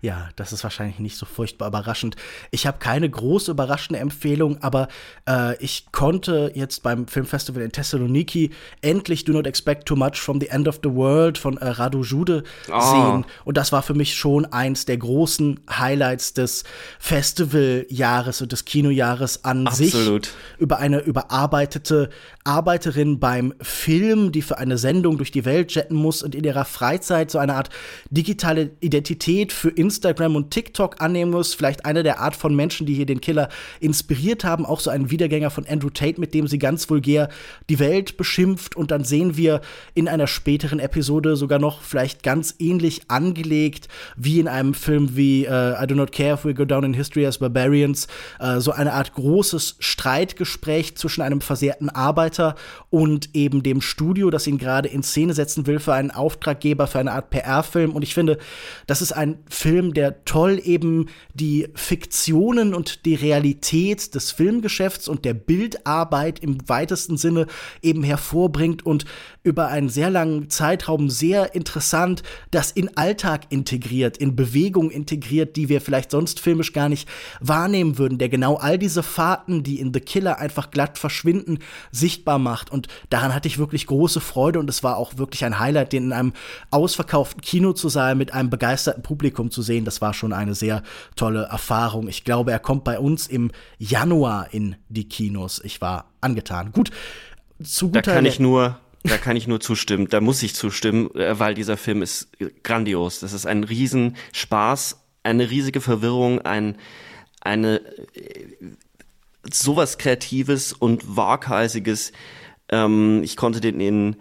[0.00, 2.16] Ja, das ist wahrscheinlich nicht so furchtbar überraschend.
[2.50, 4.88] Ich habe keine große überraschende Empfehlung, aber
[5.28, 10.40] äh, ich konnte jetzt beim Filmfestival in Thessaloniki endlich Do Not Expect Too Much from
[10.40, 12.80] the End of the World von äh, Radu Jude oh.
[12.80, 13.26] sehen.
[13.44, 16.64] Und das war für mich schon eins der großen Highlights des
[17.00, 20.26] Festivaljahres und des Kinojahres an Absolut.
[20.26, 20.34] sich.
[20.58, 22.10] Über eine überarbeitete
[22.44, 26.64] Arbeiterin beim Film, die für eine Sendung durch die Welt jetten muss und in ihrer
[26.64, 27.70] Freizeit so eine Art
[28.10, 29.87] digitale Identität für Instagram
[30.36, 31.54] und TikTok annehmen muss.
[31.54, 33.48] Vielleicht eine der Art von Menschen, die hier den Killer
[33.80, 34.66] inspiriert haben.
[34.66, 37.28] Auch so ein Wiedergänger von Andrew Tate, mit dem sie ganz vulgär
[37.68, 38.76] die Welt beschimpft.
[38.76, 39.60] Und dann sehen wir
[39.94, 45.46] in einer späteren Episode sogar noch vielleicht ganz ähnlich angelegt wie in einem Film wie
[45.46, 48.08] uh, I Do Not Care If We Go Down in History as Barbarians.
[48.40, 52.54] Uh, so eine Art großes Streitgespräch zwischen einem versehrten Arbeiter
[52.90, 56.98] und eben dem Studio, das ihn gerade in Szene setzen will für einen Auftraggeber, für
[56.98, 57.92] eine Art PR-Film.
[57.92, 58.38] Und ich finde,
[58.86, 65.06] das ist ein Film, Film, der toll eben die Fiktionen und die Realität des Filmgeschäfts
[65.06, 67.46] und der Bildarbeit im weitesten Sinne
[67.80, 69.04] eben hervorbringt und
[69.48, 75.68] über einen sehr langen Zeitraum sehr interessant das in Alltag integriert, in Bewegung integriert, die
[75.68, 77.08] wir vielleicht sonst filmisch gar nicht
[77.40, 81.58] wahrnehmen würden, der genau all diese Fahrten, die in The Killer einfach glatt verschwinden,
[81.90, 82.70] sichtbar macht.
[82.70, 86.04] Und daran hatte ich wirklich große Freude und es war auch wirklich ein Highlight, den
[86.04, 86.32] in einem
[86.70, 89.84] ausverkauften Kino zu sein, mit einem begeisterten Publikum zu sehen.
[89.84, 90.82] Das war schon eine sehr
[91.16, 92.08] tolle Erfahrung.
[92.08, 95.60] Ich glaube, er kommt bei uns im Januar in die Kinos.
[95.64, 96.72] Ich war angetan.
[96.72, 96.90] Gut,
[97.62, 98.78] zu guter Da kann ich nur
[99.08, 100.08] da kann ich nur zustimmen.
[100.08, 102.28] Da muss ich zustimmen, äh, weil dieser Film ist
[102.62, 103.20] grandios.
[103.20, 106.76] Das ist ein Riesenspaß, eine riesige Verwirrung, ein,
[107.40, 107.80] eine
[108.14, 108.46] äh,
[109.50, 112.12] sowas Kreatives und Waghalsiges.
[112.68, 114.16] Ähm, ich konnte den in,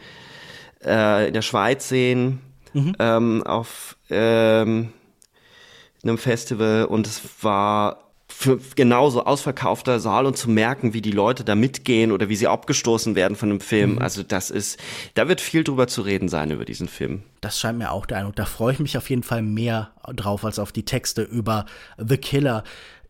[0.84, 2.40] äh, in der Schweiz sehen,
[2.74, 2.96] mhm.
[3.00, 4.94] ähm, auf ähm,
[6.04, 8.07] einem Festival und es war
[8.40, 12.46] für genauso ausverkaufter Saal und zu merken, wie die Leute da mitgehen oder wie sie
[12.46, 13.94] abgestoßen werden von dem Film.
[13.94, 13.98] Mhm.
[14.00, 14.80] Also das ist,
[15.16, 17.24] da wird viel drüber zu reden sein über diesen Film.
[17.42, 18.36] Das scheint mir auch der Eindruck.
[18.36, 21.66] Da freue ich mich auf jeden Fall mehr drauf als auf die Texte über
[21.98, 22.64] The Killer.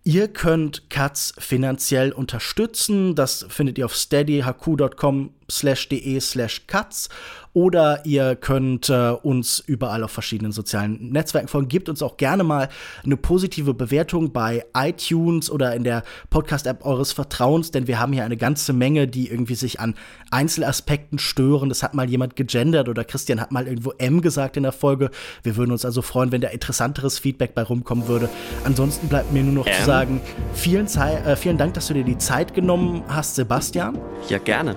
[0.05, 3.13] Ihr könnt Katz finanziell unterstützen.
[3.13, 7.09] Das findet ihr auf steadyhq.com slash de slash cuts
[7.57, 11.67] oder ihr könnt äh, uns überall auf verschiedenen sozialen Netzwerken folgen.
[11.69, 12.69] Gebt uns auch gerne mal
[13.03, 18.25] eine positive Bewertung bei iTunes oder in der Podcast-App eures Vertrauens, denn wir haben hier
[18.25, 19.95] eine ganze Menge, die irgendwie sich an
[20.29, 21.69] Einzelaspekten stören.
[21.69, 25.09] Das hat mal jemand gegendert oder Christian hat mal irgendwo M gesagt in der Folge.
[25.41, 28.29] Wir würden uns also freuen, wenn da interessanteres Feedback bei rumkommen würde.
[28.65, 29.73] Ansonsten bleibt mir nur noch M.
[29.73, 30.21] zu sagen,
[30.53, 33.97] vielen, äh, vielen Dank, dass du dir die Zeit genommen hast, Sebastian.
[34.29, 34.75] Ja, gerne.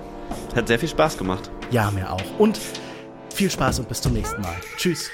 [0.55, 1.49] Hat sehr viel Spaß gemacht.
[1.71, 2.39] Ja, mir auch.
[2.39, 2.59] Und
[3.33, 4.55] viel Spaß und bis zum nächsten Mal.
[4.77, 5.09] Tschüss.